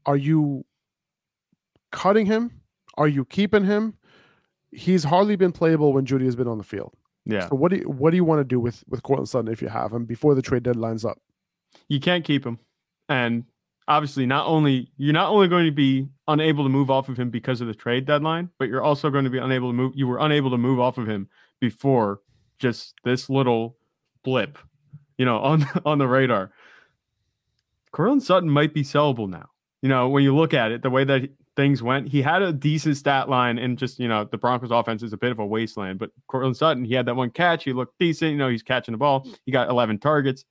are 0.04 0.16
you 0.16 0.64
cutting 1.92 2.26
him? 2.26 2.62
Are 2.96 3.06
you 3.06 3.24
keeping 3.24 3.64
him? 3.64 3.97
He's 4.78 5.04
hardly 5.04 5.36
been 5.36 5.52
playable 5.52 5.92
when 5.92 6.06
Jeudy 6.06 6.24
has 6.24 6.36
been 6.36 6.48
on 6.48 6.58
the 6.58 6.64
field. 6.64 6.94
yeah. 7.24 7.48
So 7.48 7.56
what 7.56 7.70
do 7.70 7.78
you 7.78 7.88
what 7.90 8.10
do 8.10 8.16
you 8.16 8.24
want 8.24 8.40
to 8.40 8.44
do 8.44 8.60
with 8.60 8.84
with 8.88 9.02
Courtland 9.02 9.28
Sutton 9.28 9.50
if 9.50 9.60
you 9.60 9.68
have 9.68 9.92
him 9.92 10.04
before 10.04 10.34
the 10.34 10.42
trade 10.42 10.62
deadline's 10.62 11.04
up? 11.04 11.18
you 11.88 12.00
can't 12.00 12.24
keep 12.24 12.44
him 12.44 12.58
and 13.08 13.44
obviously 13.86 14.26
not 14.26 14.46
only 14.46 14.90
you're 14.96 15.12
not 15.12 15.30
only 15.30 15.48
going 15.48 15.64
to 15.64 15.72
be 15.72 16.08
unable 16.26 16.64
to 16.64 16.70
move 16.70 16.90
off 16.90 17.08
of 17.08 17.18
him 17.18 17.30
because 17.30 17.60
of 17.60 17.66
the 17.66 17.74
trade 17.74 18.04
deadline 18.04 18.50
but 18.58 18.68
you're 18.68 18.82
also 18.82 19.10
going 19.10 19.24
to 19.24 19.30
be 19.30 19.38
unable 19.38 19.68
to 19.68 19.72
move 19.72 19.92
you 19.94 20.06
were 20.06 20.18
unable 20.18 20.50
to 20.50 20.58
move 20.58 20.78
off 20.78 20.98
of 20.98 21.08
him 21.08 21.28
before 21.60 22.20
just 22.58 22.94
this 23.04 23.30
little 23.30 23.76
blip 24.22 24.58
you 25.16 25.24
know 25.24 25.38
on 25.42 25.66
on 25.84 25.98
the 25.98 26.08
radar 26.08 26.50
Courtland 27.92 28.22
Sutton 28.22 28.50
might 28.50 28.74
be 28.74 28.82
sellable 28.82 29.28
now 29.28 29.48
you 29.82 29.88
know 29.88 30.08
when 30.08 30.22
you 30.22 30.34
look 30.34 30.54
at 30.54 30.72
it 30.72 30.82
the 30.82 30.90
way 30.90 31.04
that 31.04 31.30
things 31.58 31.82
went 31.82 32.06
he 32.06 32.22
had 32.22 32.40
a 32.40 32.52
decent 32.52 32.96
stat 32.96 33.28
line 33.28 33.58
and 33.58 33.76
just 33.76 33.98
you 33.98 34.06
know 34.06 34.22
the 34.22 34.38
Broncos 34.38 34.70
offense 34.70 35.02
is 35.02 35.12
a 35.12 35.16
bit 35.16 35.32
of 35.32 35.40
a 35.40 35.44
wasteland 35.44 35.98
but 35.98 36.10
Courtland 36.28 36.56
Sutton 36.56 36.84
he 36.84 36.94
had 36.94 37.04
that 37.06 37.16
one 37.16 37.30
catch 37.30 37.64
he 37.64 37.72
looked 37.72 37.98
decent 37.98 38.30
you 38.30 38.38
know 38.38 38.48
he's 38.48 38.62
catching 38.62 38.92
the 38.92 38.98
ball 38.98 39.26
he 39.44 39.50
got 39.50 39.68
11 39.68 39.98
targets 39.98 40.44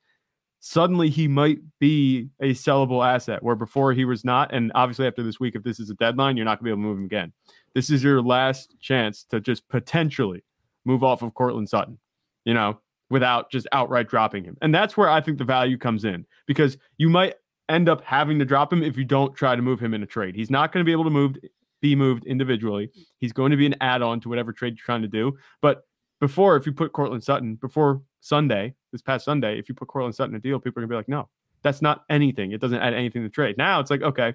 suddenly 0.59 1.09
he 1.09 1.27
might 1.27 1.59
be 1.79 2.29
a 2.41 2.51
sellable 2.51 3.05
asset 3.05 3.41
where 3.43 3.55
before 3.55 3.93
he 3.93 4.05
was 4.05 4.25
not. 4.25 4.53
And 4.53 4.71
obviously, 4.75 5.07
after 5.07 5.23
this 5.23 5.39
week, 5.39 5.55
if 5.55 5.63
this 5.63 5.79
is 5.79 5.89
a 5.89 5.95
deadline, 5.95 6.37
you're 6.37 6.45
not 6.45 6.59
going 6.59 6.71
to 6.71 6.75
be 6.75 6.81
able 6.81 6.83
to 6.83 6.87
move 6.87 6.99
him 6.99 7.05
again. 7.05 7.33
This 7.73 7.89
is 7.89 8.03
your 8.03 8.21
last 8.21 8.75
chance 8.79 9.23
to 9.25 9.39
just 9.39 9.67
potentially 9.69 10.43
move 10.85 11.03
off 11.03 11.21
of 11.21 11.33
Courtland 11.33 11.69
Sutton, 11.69 11.99
you 12.45 12.53
know, 12.53 12.79
without 13.09 13.51
just 13.51 13.67
outright 13.71 14.09
dropping 14.09 14.43
him. 14.43 14.57
And 14.61 14.73
that's 14.73 14.97
where 14.97 15.09
I 15.09 15.21
think 15.21 15.37
the 15.37 15.43
value 15.43 15.77
comes 15.77 16.05
in 16.05 16.25
because 16.47 16.77
you 16.97 17.09
might 17.09 17.35
end 17.69 17.89
up 17.89 18.03
having 18.03 18.39
to 18.39 18.45
drop 18.45 18.71
him 18.71 18.83
if 18.83 18.97
you 18.97 19.03
don't 19.03 19.36
try 19.36 19.55
to 19.55 19.62
move 19.62 19.79
him 19.79 19.93
in 19.93 20.03
a 20.03 20.05
trade. 20.05 20.36
He's 20.36 20.50
not 20.50 20.71
going 20.71 20.83
to 20.83 20.86
be 20.86 20.91
able 20.91 21.03
to 21.03 21.09
move 21.09 21.38
be 21.79 21.95
moved 21.95 22.25
individually. 22.25 22.89
He's 23.19 23.31
going 23.31 23.51
to 23.51 23.57
be 23.57 23.67
an 23.67 23.75
add-on 23.81 24.19
to 24.21 24.29
whatever 24.29 24.51
trade 24.51 24.75
you're 24.77 24.86
trying 24.86 25.03
to 25.03 25.07
do. 25.07 25.38
But 25.62 25.86
before, 26.19 26.55
if 26.55 26.65
you 26.65 26.71
put 26.71 26.91
Courtland 26.91 27.24
Sutton 27.24 27.55
before 27.55 28.01
Sunday, 28.19 28.74
this 28.91 29.03
past 29.03 29.25
Sunday, 29.25 29.59
if 29.59 29.69
you 29.69 29.75
put 29.75 29.88
Courtland 29.88 30.15
Sutton 30.15 30.33
in 30.33 30.39
a 30.39 30.41
deal, 30.41 30.59
people 30.59 30.81
are 30.81 30.88
gonna 30.88 30.91
be 30.91 30.95
like, 30.95 31.07
no, 31.07 31.29
that's 31.62 31.81
not 31.81 32.03
anything. 32.09 32.51
It 32.51 32.62
doesn't 32.62 32.79
add 32.79 32.93
anything 32.93 33.21
to 33.21 33.29
trade. 33.29 33.57
Now 33.57 33.79
it's 33.79 33.91
like, 33.91 34.01
okay, 34.01 34.33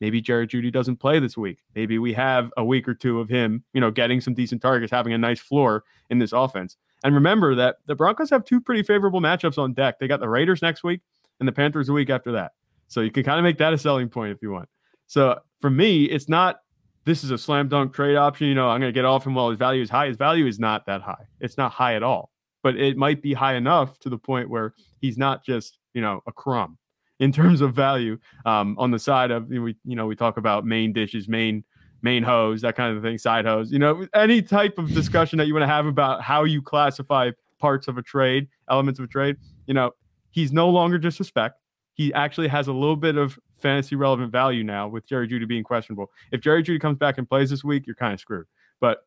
maybe 0.00 0.20
Jared 0.20 0.50
Jeudy 0.50 0.72
doesn't 0.72 0.96
play 0.96 1.18
this 1.18 1.36
week. 1.36 1.58
Maybe 1.74 1.98
we 1.98 2.12
have 2.14 2.50
a 2.56 2.64
week 2.64 2.88
or 2.88 2.94
two 2.94 3.20
of 3.20 3.28
him, 3.28 3.64
you 3.74 3.80
know, 3.80 3.90
getting 3.90 4.20
some 4.20 4.32
decent 4.32 4.62
targets, 4.62 4.90
having 4.90 5.12
a 5.12 5.18
nice 5.18 5.40
floor 5.40 5.84
in 6.08 6.18
this 6.18 6.32
offense. 6.32 6.76
And 7.04 7.14
remember 7.14 7.54
that 7.54 7.76
the 7.86 7.94
Broncos 7.94 8.30
have 8.30 8.44
two 8.44 8.60
pretty 8.60 8.82
favorable 8.82 9.20
matchups 9.20 9.58
on 9.58 9.74
deck. 9.74 9.98
They 9.98 10.08
got 10.08 10.20
the 10.20 10.28
Raiders 10.28 10.62
next 10.62 10.82
week 10.82 11.00
and 11.38 11.46
the 11.46 11.52
Panthers 11.52 11.86
the 11.86 11.92
week 11.92 12.10
after 12.10 12.32
that. 12.32 12.52
So 12.88 13.00
you 13.00 13.10
can 13.10 13.22
kind 13.22 13.38
of 13.38 13.44
make 13.44 13.58
that 13.58 13.72
a 13.72 13.78
selling 13.78 14.08
point 14.08 14.32
if 14.32 14.38
you 14.42 14.50
want. 14.50 14.68
So 15.06 15.38
for 15.60 15.70
me, 15.70 16.04
it's 16.04 16.28
not 16.28 16.60
this 17.08 17.24
is 17.24 17.30
a 17.30 17.38
slam 17.38 17.68
dunk 17.68 17.94
trade 17.94 18.16
option. 18.16 18.48
You 18.48 18.54
know, 18.54 18.68
I'm 18.68 18.80
going 18.80 18.92
to 18.92 18.94
get 18.98 19.06
off 19.06 19.26
him 19.26 19.34
while 19.34 19.48
his 19.48 19.58
value 19.58 19.82
is 19.82 19.88
high. 19.88 20.08
His 20.08 20.18
value 20.18 20.46
is 20.46 20.58
not 20.58 20.84
that 20.86 21.00
high. 21.00 21.24
It's 21.40 21.56
not 21.56 21.72
high 21.72 21.94
at 21.94 22.02
all, 22.02 22.30
but 22.62 22.76
it 22.76 22.98
might 22.98 23.22
be 23.22 23.32
high 23.32 23.54
enough 23.54 23.98
to 24.00 24.10
the 24.10 24.18
point 24.18 24.50
where 24.50 24.74
he's 25.00 25.16
not 25.16 25.42
just, 25.42 25.78
you 25.94 26.02
know, 26.02 26.22
a 26.26 26.32
crumb 26.32 26.76
in 27.18 27.32
terms 27.32 27.62
of 27.62 27.74
value 27.74 28.18
um, 28.44 28.76
on 28.78 28.90
the 28.90 28.98
side 28.98 29.30
of, 29.30 29.48
we, 29.48 29.74
you 29.84 29.96
know, 29.96 30.06
we 30.06 30.14
talk 30.14 30.36
about 30.36 30.64
main 30.64 30.92
dishes, 30.92 31.28
main, 31.28 31.64
main 32.02 32.22
hose, 32.22 32.60
that 32.60 32.76
kind 32.76 32.96
of 32.96 33.02
thing, 33.02 33.18
side 33.18 33.44
hose, 33.44 33.72
you 33.72 33.78
know, 33.78 34.06
any 34.14 34.40
type 34.42 34.78
of 34.78 34.92
discussion 34.94 35.38
that 35.38 35.46
you 35.46 35.54
want 35.54 35.62
to 35.62 35.66
have 35.66 35.86
about 35.86 36.22
how 36.22 36.44
you 36.44 36.62
classify 36.62 37.30
parts 37.58 37.88
of 37.88 37.98
a 37.98 38.02
trade, 38.02 38.46
elements 38.70 39.00
of 39.00 39.06
a 39.06 39.08
trade, 39.08 39.36
you 39.66 39.74
know, 39.74 39.90
he's 40.30 40.52
no 40.52 40.68
longer 40.68 40.98
just 40.98 41.18
a 41.20 41.24
spec. 41.24 41.52
He 41.98 42.14
actually 42.14 42.48
has 42.48 42.68
a 42.68 42.72
little 42.72 42.96
bit 42.96 43.16
of 43.16 43.38
fantasy 43.60 43.96
relevant 43.96 44.32
value 44.32 44.64
now 44.64 44.88
with 44.88 45.04
Jerry 45.06 45.28
Jeudy 45.28 45.46
being 45.46 45.64
questionable. 45.64 46.10
If 46.32 46.40
Jerry 46.40 46.62
Jeudy 46.62 46.80
comes 46.80 46.96
back 46.96 47.18
and 47.18 47.28
plays 47.28 47.50
this 47.50 47.62
week, 47.62 47.86
you're 47.86 47.96
kind 47.96 48.14
of 48.14 48.20
screwed. 48.20 48.46
But 48.80 48.98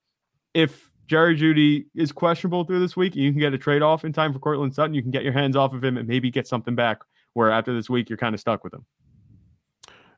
if 0.53 0.91
Jerry 1.07 1.35
Jeudy 1.35 1.85
is 1.95 2.11
questionable 2.11 2.65
through 2.65 2.81
this 2.81 2.95
week, 2.95 3.15
you 3.15 3.31
can 3.31 3.39
get 3.39 3.53
a 3.53 3.57
trade 3.57 3.81
off 3.81 4.05
in 4.05 4.13
time 4.13 4.33
for 4.33 4.39
Courtland 4.39 4.75
Sutton. 4.75 4.93
You 4.93 5.01
can 5.01 5.09
get 5.11 5.23
your 5.23 5.33
hands 5.33 5.55
off 5.55 5.73
of 5.73 5.83
him 5.83 5.97
and 5.97 6.07
maybe 6.07 6.29
get 6.29 6.47
something 6.47 6.75
back. 6.75 6.99
Where 7.33 7.49
after 7.49 7.73
this 7.73 7.89
week, 7.89 8.09
you're 8.09 8.17
kind 8.17 8.35
of 8.35 8.41
stuck 8.41 8.61
with 8.61 8.73
him. 8.73 8.85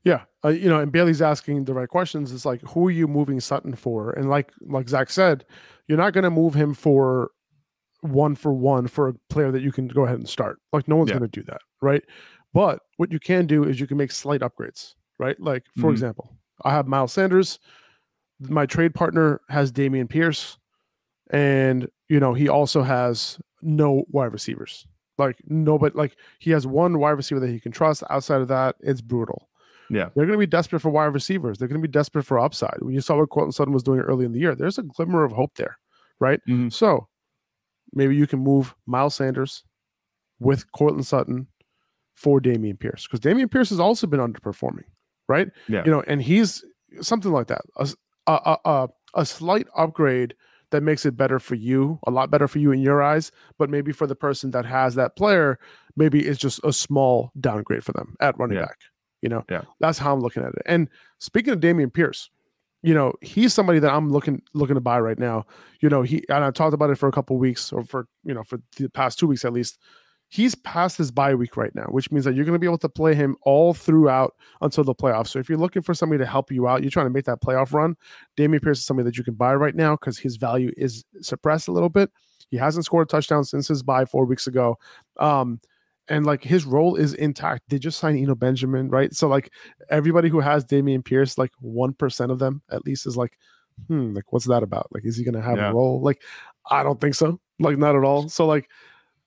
Yeah, 0.04 0.24
uh, 0.44 0.50
you 0.50 0.68
know, 0.68 0.80
and 0.80 0.92
Bailey's 0.92 1.22
asking 1.22 1.66
the 1.66 1.74
right 1.74 1.88
questions. 1.88 2.32
It's 2.32 2.44
like, 2.44 2.62
who 2.62 2.88
are 2.88 2.92
you 2.92 3.08
moving 3.08 3.40
Sutton 3.40 3.76
for? 3.76 4.12
And 4.12 4.30
like 4.30 4.52
like 4.62 4.90
Zach 4.90 5.12
said, 5.12 5.46
you're 5.88 5.98
not 5.98 6.14
going 6.14 6.24
to 6.24 6.32
move 6.32 6.56
him 6.56 6.74
for 6.74 7.30
one 8.02 8.36
for 8.36 8.52
one 8.52 8.88
for 8.88 9.10
a 9.10 9.14
player 9.30 9.52
that 9.52 9.62
you 9.62 9.72
can 9.72 9.88
go 9.88 10.04
ahead 10.06 10.18
and 10.18 10.28
start. 10.28 10.60
Like 10.74 10.88
no 10.88 10.96
one's 10.96 11.12
yeah. 11.12 11.20
going 11.20 11.30
to 11.30 11.40
do 11.40 11.46
that, 11.46 11.62
right? 11.82 12.04
But 12.54 12.80
what 12.98 13.12
you 13.12 13.20
can 13.20 13.48
do 13.48 13.64
is 13.64 13.80
you 13.80 13.88
can 13.88 13.98
make 13.98 14.12
slight 14.12 14.42
upgrades, 14.42 14.96
right? 15.20 15.40
Like, 15.40 15.64
for 15.76 15.82
mm-hmm. 15.82 15.92
example, 15.92 16.36
I 16.64 16.72
have 16.72 16.88
Miles 16.88 17.14
Sanders. 17.14 17.60
My 18.40 18.66
trade 18.66 18.94
partner 18.94 19.42
has 19.50 19.72
Dameon 19.72 20.10
Pierce. 20.10 20.58
And, 21.32 21.90
you 22.10 22.20
know, 22.20 22.34
he 22.34 22.48
also 22.48 22.84
has 22.84 23.40
no 23.62 24.04
wide 24.10 24.34
receivers. 24.34 24.86
Like, 25.18 25.38
no, 25.48 25.78
but 25.78 25.96
like 25.96 26.16
he 26.40 26.52
has 26.52 26.68
one 26.68 27.00
wide 27.00 27.12
receiver 27.12 27.40
that 27.40 27.50
he 27.50 27.60
can 27.60 27.72
trust. 27.72 28.04
Outside 28.10 28.42
of 28.42 28.48
that, 28.50 28.76
it's 28.82 29.02
brutal. 29.02 29.48
Yeah. 29.90 30.10
They're 30.16 30.26
going 30.26 30.38
to 30.38 30.38
be 30.38 30.48
desperate 30.48 30.80
for 30.80 30.90
wide 30.90 31.06
receivers. 31.06 31.58
They're 31.58 31.68
going 31.68 31.82
to 31.82 31.88
be 31.88 31.92
desperate 31.92 32.24
for 32.24 32.40
upside. 32.40 32.78
When 32.80 32.94
you 32.94 33.02
saw 33.02 33.18
what 33.18 33.30
Courtland 33.30 33.56
Sutton 33.56 33.74
was 33.74 33.84
doing 33.84 34.00
early 34.00 34.26
in 34.26 34.32
the 34.32 34.40
year, 34.40 34.56
there's 34.56 34.78
a 34.78 34.84
glimmer 34.84 35.24
of 35.24 35.32
hope 35.32 35.56
there, 35.56 35.78
right? 36.20 36.40
Mm-hmm. 36.48 36.70
So 36.70 37.08
maybe 37.94 38.16
you 38.16 38.28
can 38.28 38.40
move 38.40 38.76
Miles 38.86 39.16
Sanders 39.16 39.64
with 40.40 40.72
Courtland 40.72 41.06
Sutton 41.06 41.48
for 42.16 42.40
Dameon 42.40 42.80
Pierce 42.80 43.08
because 43.08 43.20
Dameon 43.20 43.50
Pierce 43.52 43.70
has 43.70 43.80
also 43.80 44.08
been 44.08 44.20
underperforming, 44.20 44.86
right? 45.28 45.50
Yeah. 45.68 45.84
You 45.86 45.92
know, 45.92 46.04
and 46.08 46.22
he's 46.22 46.64
something 47.02 47.32
like 47.32 47.48
that. 47.48 47.62
A, 47.78 47.90
a, 48.28 48.58
a, 48.66 48.90
a 49.16 49.26
slight 49.26 49.68
upgrade 49.76 50.36
that 50.72 50.82
makes 50.82 51.06
it 51.06 51.16
better 51.16 51.40
for 51.40 51.56
you, 51.56 52.00
a 52.08 52.12
lot 52.12 52.32
better 52.32 52.48
for 52.48 52.60
you 52.60 52.72
in 52.72 52.82
your 52.82 53.02
eyes, 53.02 53.32
but 53.60 53.70
maybe 53.70 53.92
for 53.92 54.08
the 54.08 54.16
person 54.16 54.52
that 54.52 54.66
has 54.66 54.96
that 54.96 55.16
player, 55.16 55.60
maybe 55.96 56.26
it's 56.26 56.40
just 56.40 56.60
a 56.64 56.74
small 56.74 57.32
downgrade 57.40 57.84
for 57.84 57.92
them 57.94 58.16
at 58.20 58.38
running 58.40 58.58
yeah. 58.58 58.66
back. 58.66 58.80
You 59.22 59.30
know, 59.30 59.46
yeah, 59.50 59.62
that's 59.80 59.98
how 59.98 60.14
I'm 60.14 60.20
looking 60.20 60.44
at 60.44 60.50
it. 60.50 60.64
And 60.66 60.90
speaking 61.20 61.54
of 61.54 61.60
Dameon 61.60 61.94
Pierce, 61.94 62.30
you 62.82 62.94
know, 62.94 63.14
he's 63.22 63.54
somebody 63.54 63.80
that 63.80 63.94
I'm 63.94 64.12
looking 64.12 64.42
looking 64.54 64.76
to 64.76 64.82
buy 64.82 65.00
right 65.00 65.18
now. 65.18 65.46
You 65.80 65.90
know, 65.90 66.02
he 66.02 66.26
and 66.28 66.44
I 66.44 66.52
talked 66.52 66.74
about 66.74 66.90
it 66.90 66.98
for 66.98 67.08
a 67.08 67.12
couple 67.12 67.38
weeks 67.38 67.72
or 67.72 67.86
for 67.86 68.08
you 68.26 68.34
know 68.34 68.44
for 68.44 68.60
the 68.78 68.90
past 68.90 69.18
two 69.18 69.28
weeks 69.28 69.46
at 69.46 69.54
least 69.54 69.80
he's 70.34 70.56
past 70.56 70.98
his 70.98 71.12
bye 71.12 71.36
week 71.36 71.56
right 71.56 71.74
now, 71.76 71.86
which 71.92 72.12
means 72.12 72.26
that 72.26 72.34
you're 72.34 72.44
going 72.44 72.56
to 72.56 72.60
be 72.60 72.66
able 72.66 72.80
to 72.80 72.90
play 72.90 73.14
him 73.14 73.36
all 73.44 73.72
throughout 73.72 74.34
until 74.62 74.84
the 74.84 74.96
playoffs. 74.96 75.28
So 75.28 75.38
if 75.38 75.48
you're 75.48 75.60
looking 75.60 75.84
for 75.84 75.94
somebody 75.94 76.18
to 76.18 76.26
help 76.26 76.52
you 76.52 76.68
out, 76.68 76.82
you're 76.82 76.90
trying 76.90 77.06
to 77.06 77.12
make 77.12 77.26
that 77.26 77.40
playoff 77.40 77.72
run, 77.72 77.96
Dameon 78.36 78.64
Pierce 78.64 78.80
is 78.80 78.86
somebody 78.86 79.06
that 79.06 79.16
you 79.16 79.24
can 79.24 79.36
buy 79.36 79.54
right 79.54 79.76
now 79.76 79.92
because 79.96 80.18
his 80.18 80.38
value 80.38 80.72
is 80.76 81.06
suppressed 81.22 81.68
a 81.68 81.72
little 81.72 81.88
bit. 81.88 82.10
He 82.50 82.58
hasn't 82.58 82.84
scored 82.84 83.08
a 83.08 83.12
touchdown 83.12 83.44
since 83.44 83.68
his 83.68 83.84
bye 83.84 84.06
four 84.06 84.26
weeks 84.26 84.48
ago. 84.48 84.80
Um, 85.20 85.62
and 86.08 86.26
like 86.26 86.44
his 86.44 86.66
role 86.66 86.96
is 86.96 87.14
intact. 87.14 87.66
They 87.70 87.78
just 87.78 88.00
signed 88.00 88.18
Eno 88.18 88.34
Benjamin, 88.34 88.90
right? 88.90 89.14
So 89.14 89.28
like 89.28 89.52
everybody 89.92 90.30
who 90.30 90.40
has 90.40 90.66
Dameon 90.66 91.06
Pierce, 91.06 91.38
like 91.38 91.52
one 91.60 91.94
percent 91.94 92.32
of 92.32 92.40
them 92.40 92.64
at 92.72 92.86
least 92.88 93.06
is 93.06 93.16
like, 93.16 93.38
hmm, 93.88 94.16
like 94.16 94.34
what's 94.34 94.48
that 94.48 94.64
about? 94.64 94.88
Like, 94.92 95.06
is 95.06 95.16
he 95.16 95.24
gonna 95.24 95.44
have 95.44 95.58
yeah. 95.58 95.70
a 95.70 95.74
role? 95.76 96.02
Like, 96.02 96.24
I 96.72 96.82
don't 96.82 97.00
think 97.00 97.14
so. 97.14 97.40
Like, 97.60 97.78
not 97.78 97.96
at 97.96 98.04
all. 98.04 98.30
So 98.30 98.48
like, 98.48 98.68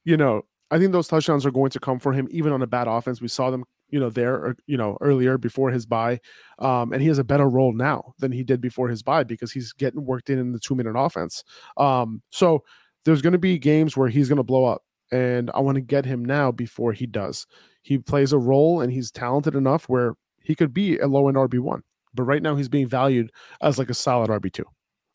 you 0.05 0.17
know, 0.17 0.43
I 0.71 0.79
think 0.79 0.93
those 0.93 1.09
touchdowns 1.09 1.47
are 1.47 1.51
going 1.51 1.71
to 1.71 1.81
come 1.81 1.99
for 1.99 2.13
him, 2.13 2.27
even 2.31 2.53
on 2.53 2.63
a 2.63 2.67
bad 2.67 2.89
offense. 2.89 3.21
We 3.21 3.29
saw 3.29 3.51
them, 3.51 3.65
you 3.89 4.01
know, 4.01 4.11
there, 4.11 4.49
uh, 4.49 4.53
you 4.67 4.77
know, 4.77 4.99
earlier 5.01 5.39
before 5.39 5.71
his 5.71 5.87
bye, 5.87 6.21
um, 6.59 6.93
and 6.93 7.01
he 7.01 7.09
has 7.09 7.19
a 7.19 7.25
better 7.25 7.49
role 7.49 7.73
now 7.73 8.15
than 8.19 8.33
he 8.33 8.43
did 8.43 8.61
before 8.61 8.89
his 8.89 9.03
bye 9.03 9.23
because 9.25 9.53
he's 9.53 9.73
getting 9.73 10.05
worked 10.05 10.29
in 10.29 10.39
in 10.39 10.53
the 10.53 10.59
two 10.59 10.75
minute 10.75 10.99
offense. 10.99 11.45
Um, 11.77 12.23
so 12.31 12.65
there's 13.05 13.23
going 13.23 13.33
to 13.33 13.39
be 13.39 13.59
games 13.59 13.97
where 13.97 14.09
he's 14.09 14.29
going 14.29 14.39
to 14.39 14.43
blow 14.43 14.65
up, 14.65 14.83
and 15.13 15.51
I 15.55 15.61
want 15.61 15.77
to 15.77 15.83
get 15.83 16.05
him 16.05 16.25
now 16.25 16.51
before 16.51 16.93
he 16.93 17.07
does. 17.07 17.47
He 17.83 17.99
plays 17.99 18.33
a 18.33 18.39
role, 18.39 18.81
and 18.81 18.93
he's 18.93 19.13
talented 19.13 19.55
enough 19.55 19.89
where 19.89 20.15
he 20.43 20.57
could 20.57 20.75
be 20.75 20.99
a 20.99 21.07
low 21.07 21.29
end 21.29 21.37
RB 21.37 21.61
one, 21.61 21.83
but 22.15 22.25
right 22.25 22.43
now 22.43 22.57
he's 22.57 22.69
being 22.69 22.89
valued 22.89 23.31
as 23.61 23.79
like 23.79 23.91
a 23.91 23.95
solid 23.95 24.31
RB 24.31 24.53
two. 24.53 24.67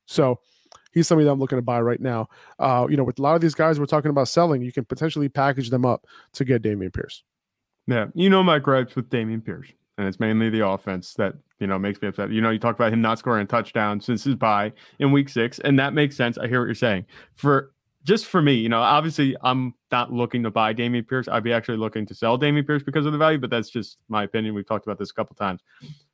So 0.06 0.40
he's 0.92 1.08
somebody 1.08 1.26
that 1.26 1.32
I'm 1.32 1.40
looking 1.40 1.58
to 1.58 1.64
buy 1.64 1.82
right 1.82 2.00
now. 2.00 2.28
Uh, 2.60 2.88
you 2.90 2.98
know, 2.98 3.04
with 3.04 3.20
a 3.20 3.22
lot 3.22 3.36
of 3.36 3.42
these 3.42 3.56
guys 3.56 3.80
we're 3.80 3.86
talking 3.86 4.12
about 4.12 4.28
selling, 4.28 4.62
you 4.62 4.72
can 4.72 4.86
potentially 4.86 5.30
package 5.30 5.70
them 5.70 5.86
up 5.86 6.06
to 6.34 6.46
get 6.46 6.62
Dameon 6.62 6.94
Pierce. 6.94 7.24
Yeah, 7.88 8.08
you 8.14 8.30
know 8.30 8.44
my 8.44 8.60
gripes 8.60 8.96
with 8.96 9.10
Dameon 9.10 9.44
Pierce, 9.44 9.68
and 9.98 10.08
it's 10.08 10.20
mainly 10.20 10.50
the 10.50 10.66
offense 10.66 11.14
that 11.16 11.34
you 11.60 11.68
know 11.68 11.80
makes 11.80 12.02
me 12.02 12.08
upset. 12.08 12.32
You 12.32 12.42
know, 12.42 12.52
you 12.52 12.60
talk 12.60 12.76
about 12.76 12.94
him 12.94 13.02
not 13.02 13.20
scoring 13.20 13.44
a 13.44 13.48
touchdown 13.48 14.00
since 14.00 14.24
his 14.24 14.36
bye 14.36 14.72
in 15.00 15.12
Week 15.12 15.30
Six, 15.30 15.60
and 15.60 15.80
that 15.80 15.94
makes 15.94 16.16
sense. 16.16 16.38
I 16.38 16.48
hear 16.48 16.60
what 16.62 16.68
you're 16.68 16.76
saying. 16.76 17.06
For 17.36 17.72
just 18.04 18.26
for 18.26 18.42
me, 18.42 18.54
you 18.54 18.70
know, 18.70 18.82
obviously 18.82 19.36
I'm 19.44 19.74
not 19.92 20.12
looking 20.12 20.44
to 20.44 20.52
buy 20.52 20.74
Dameon 20.74 21.08
Pierce. 21.08 21.28
I'd 21.28 21.44
be 21.44 21.54
actually 21.54 21.78
looking 21.78 22.06
to 22.08 22.16
sell 22.16 22.38
Dameon 22.38 22.66
Pierce 22.66 22.84
because 22.84 23.06
of 23.06 23.12
the 23.12 23.18
value, 23.18 23.38
but 23.38 23.50
that's 23.50 23.70
just 23.70 23.98
my 24.10 24.24
opinion. 24.24 24.54
We've 24.56 24.66
talked 24.66 24.86
about 24.86 24.98
this 24.98 25.12
a 25.12 25.14
couple 25.14 25.36
times. 25.36 25.62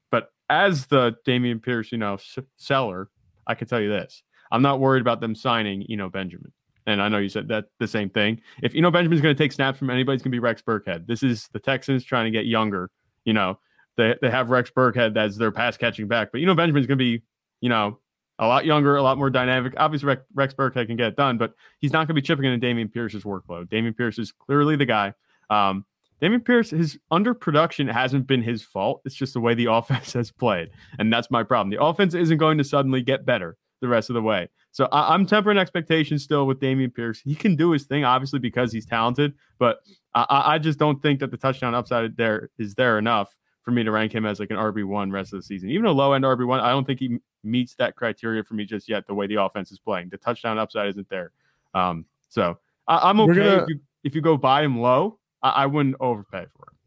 But 0.09 0.31
as 0.49 0.87
the 0.87 1.15
Dameon 1.25 1.61
Pierce, 1.61 1.91
you 1.91 1.97
know, 1.97 2.15
s- 2.15 2.39
seller, 2.55 3.09
I 3.45 3.55
can 3.55 3.67
tell 3.67 3.79
you 3.79 3.89
this: 3.89 4.23
I'm 4.51 4.61
not 4.61 4.79
worried 4.79 5.01
about 5.01 5.21
them 5.21 5.35
signing 5.35 5.85
Eno 5.89 6.09
Benjamin. 6.09 6.51
And 6.85 7.01
I 7.01 7.09
know 7.09 7.17
you 7.17 7.29
said 7.29 7.49
that 7.49 7.65
the 7.79 7.87
same 7.87 8.09
thing. 8.09 8.41
If 8.63 8.73
Eno 8.73 8.89
Benjamin's 8.89 9.21
going 9.21 9.35
to 9.35 9.43
take 9.43 9.51
snaps 9.51 9.77
from 9.77 9.89
anybody, 9.89 10.15
it's 10.15 10.23
going 10.23 10.31
to 10.31 10.35
be 10.35 10.39
Rex 10.39 10.61
Burkhead. 10.61 11.05
This 11.05 11.21
is 11.21 11.49
the 11.51 11.59
Texans 11.59 12.03
trying 12.05 12.25
to 12.25 12.31
get 12.31 12.45
younger. 12.45 12.89
You 13.25 13.33
know, 13.33 13.59
they, 13.97 14.15
they 14.21 14.29
have 14.29 14.49
Rex 14.49 14.71
Burkhead 14.71 15.17
as 15.17 15.37
their 15.37 15.51
pass 15.51 15.75
catching 15.75 16.07
back, 16.07 16.29
but 16.31 16.39
Eno 16.39 16.55
Benjamin's 16.55 16.87
going 16.87 16.97
to 16.97 17.03
be, 17.03 17.23
you 17.59 17.67
know, 17.67 17.99
a 18.39 18.47
lot 18.47 18.65
younger, 18.65 18.95
a 18.95 19.01
lot 19.01 19.17
more 19.17 19.29
dynamic. 19.29 19.73
Obviously, 19.77 20.07
Rex, 20.07 20.21
Rex 20.33 20.53
Burkhead 20.53 20.87
can 20.87 20.95
get 20.95 21.07
it 21.07 21.15
done, 21.17 21.37
but 21.37 21.53
he's 21.79 21.91
not 21.91 22.07
going 22.07 22.09
to 22.09 22.13
be 22.13 22.21
chipping 22.21 22.45
into 22.45 22.65
Dameon 22.65 22.91
Pierce's 22.91 23.23
workload. 23.23 23.67
Dameon 23.67 23.97
Pierce 23.97 24.17
is 24.17 24.31
clearly 24.31 24.75
the 24.75 24.85
guy. 24.85 25.13
Um, 25.49 25.85
Dameon 26.21 26.45
Pierce, 26.45 26.69
his 26.69 26.97
underproduction 27.11 27.91
hasn't 27.91 28.27
been 28.27 28.41
his 28.41 28.63
fault. 28.63 29.01
It's 29.05 29.15
just 29.15 29.33
the 29.33 29.39
way 29.39 29.55
the 29.55 29.65
offense 29.71 30.13
has 30.13 30.31
played. 30.31 30.69
And 30.99 31.11
that's 31.11 31.29
my 31.31 31.43
problem. 31.43 31.69
The 31.69 31.83
offense 31.83 32.13
isn't 32.13 32.37
going 32.37 32.59
to 32.59 32.63
suddenly 32.63 33.01
get 33.01 33.25
better 33.25 33.57
the 33.81 33.87
rest 33.87 34.09
of 34.09 34.13
the 34.13 34.21
way. 34.21 34.49
So 34.71 34.87
I, 34.91 35.13
am 35.13 35.25
tempering 35.25 35.57
expectations 35.57 36.23
still 36.23 36.45
with 36.45 36.59
Dameon 36.59 36.93
Pierce. 36.93 37.19
He 37.19 37.35
can 37.35 37.55
do 37.55 37.71
his 37.71 37.85
thing, 37.85 38.03
obviously, 38.03 38.39
because 38.39 38.71
he's 38.71 38.85
talented, 38.85 39.33
but 39.59 39.79
I, 40.13 40.43
I 40.45 40.57
just 40.59 40.79
don't 40.79 41.01
think 41.01 41.19
that 41.19 41.31
the 41.31 41.37
touchdown 41.37 41.73
upside 41.73 42.15
there 42.17 42.49
is 42.57 42.75
there 42.75 42.97
enough 42.97 43.35
for 43.63 43.71
me 43.71 43.83
to 43.83 43.91
rank 43.91 44.13
him 44.13 44.25
as 44.25 44.39
like 44.39 44.51
an 44.51 44.57
RB1 44.57 45.11
rest 45.11 45.33
of 45.33 45.39
the 45.39 45.43
season. 45.43 45.69
Even 45.69 45.85
a 45.85 45.91
low 45.91 46.13
end 46.13 46.23
RB1, 46.23 46.59
I 46.59 46.69
don't 46.69 46.85
think 46.85 46.99
he 46.99 47.19
meets 47.43 47.75
that 47.75 47.95
criteria 47.95 48.43
for 48.43 48.53
me 48.53 48.65
just 48.65 48.87
yet, 48.87 49.07
the 49.07 49.13
way 49.13 49.27
the 49.27 49.41
offense 49.41 49.71
is 49.71 49.79
playing. 49.79 50.09
The 50.09 50.17
touchdown 50.17 50.57
upside 50.57 50.89
isn't 50.89 51.09
there. 51.09 51.31
Um, 51.73 52.05
so 52.29 52.57
I, 52.87 53.09
am 53.09 53.19
okay 53.21 53.35
gonna, 53.35 53.63
if, 53.63 53.69
you, 53.69 53.79
if 54.03 54.15
you 54.15 54.21
go 54.21 54.37
buy 54.37 54.63
him 54.63 54.79
low, 54.79 55.19
I, 55.41 55.49
I 55.49 55.65
wouldn't 55.65 55.95
overpay 55.99 56.45
for 56.55 56.69
him 56.69 56.77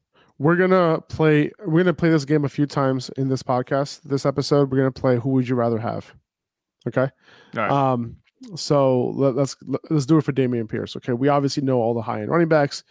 we're 0.41 0.57
gonna 0.57 0.99
play 1.03 1.53
we're 1.67 1.83
gonna 1.85 1.93
play 1.93 2.09
this 2.09 2.25
game 2.25 2.47
a 2.47 2.49
few 2.49 2.65
times 2.65 3.11
in 3.19 3.29
this 3.29 3.43
podcast 3.43 4.01
this 4.05 4.25
episode 4.25 4.73
we're 4.73 4.79
gonna 4.79 4.91
play 4.91 5.17
who 5.17 5.29
would 5.29 5.47
you 5.47 5.55
rather 5.55 5.79
have 5.79 6.15
Okay. 6.87 7.09
Right. 7.55 7.71
Um, 7.71 8.17
so 8.57 9.11
let, 9.11 9.37
us 9.37 9.57
let's 9.91 10.07
do 10.07 10.19
it 10.19 10.25
for 10.25 10.33
Dameon 10.33 10.69
Pierce. 10.69 10.97
Okay, 10.97 11.13
we 11.13 11.29
obviously 11.29 11.63
know 11.63 11.81
all 11.81 11.95
the 11.95 12.03
high 12.03 12.23
end 12.23 12.31
running 12.31 12.49
backs. 12.49 12.85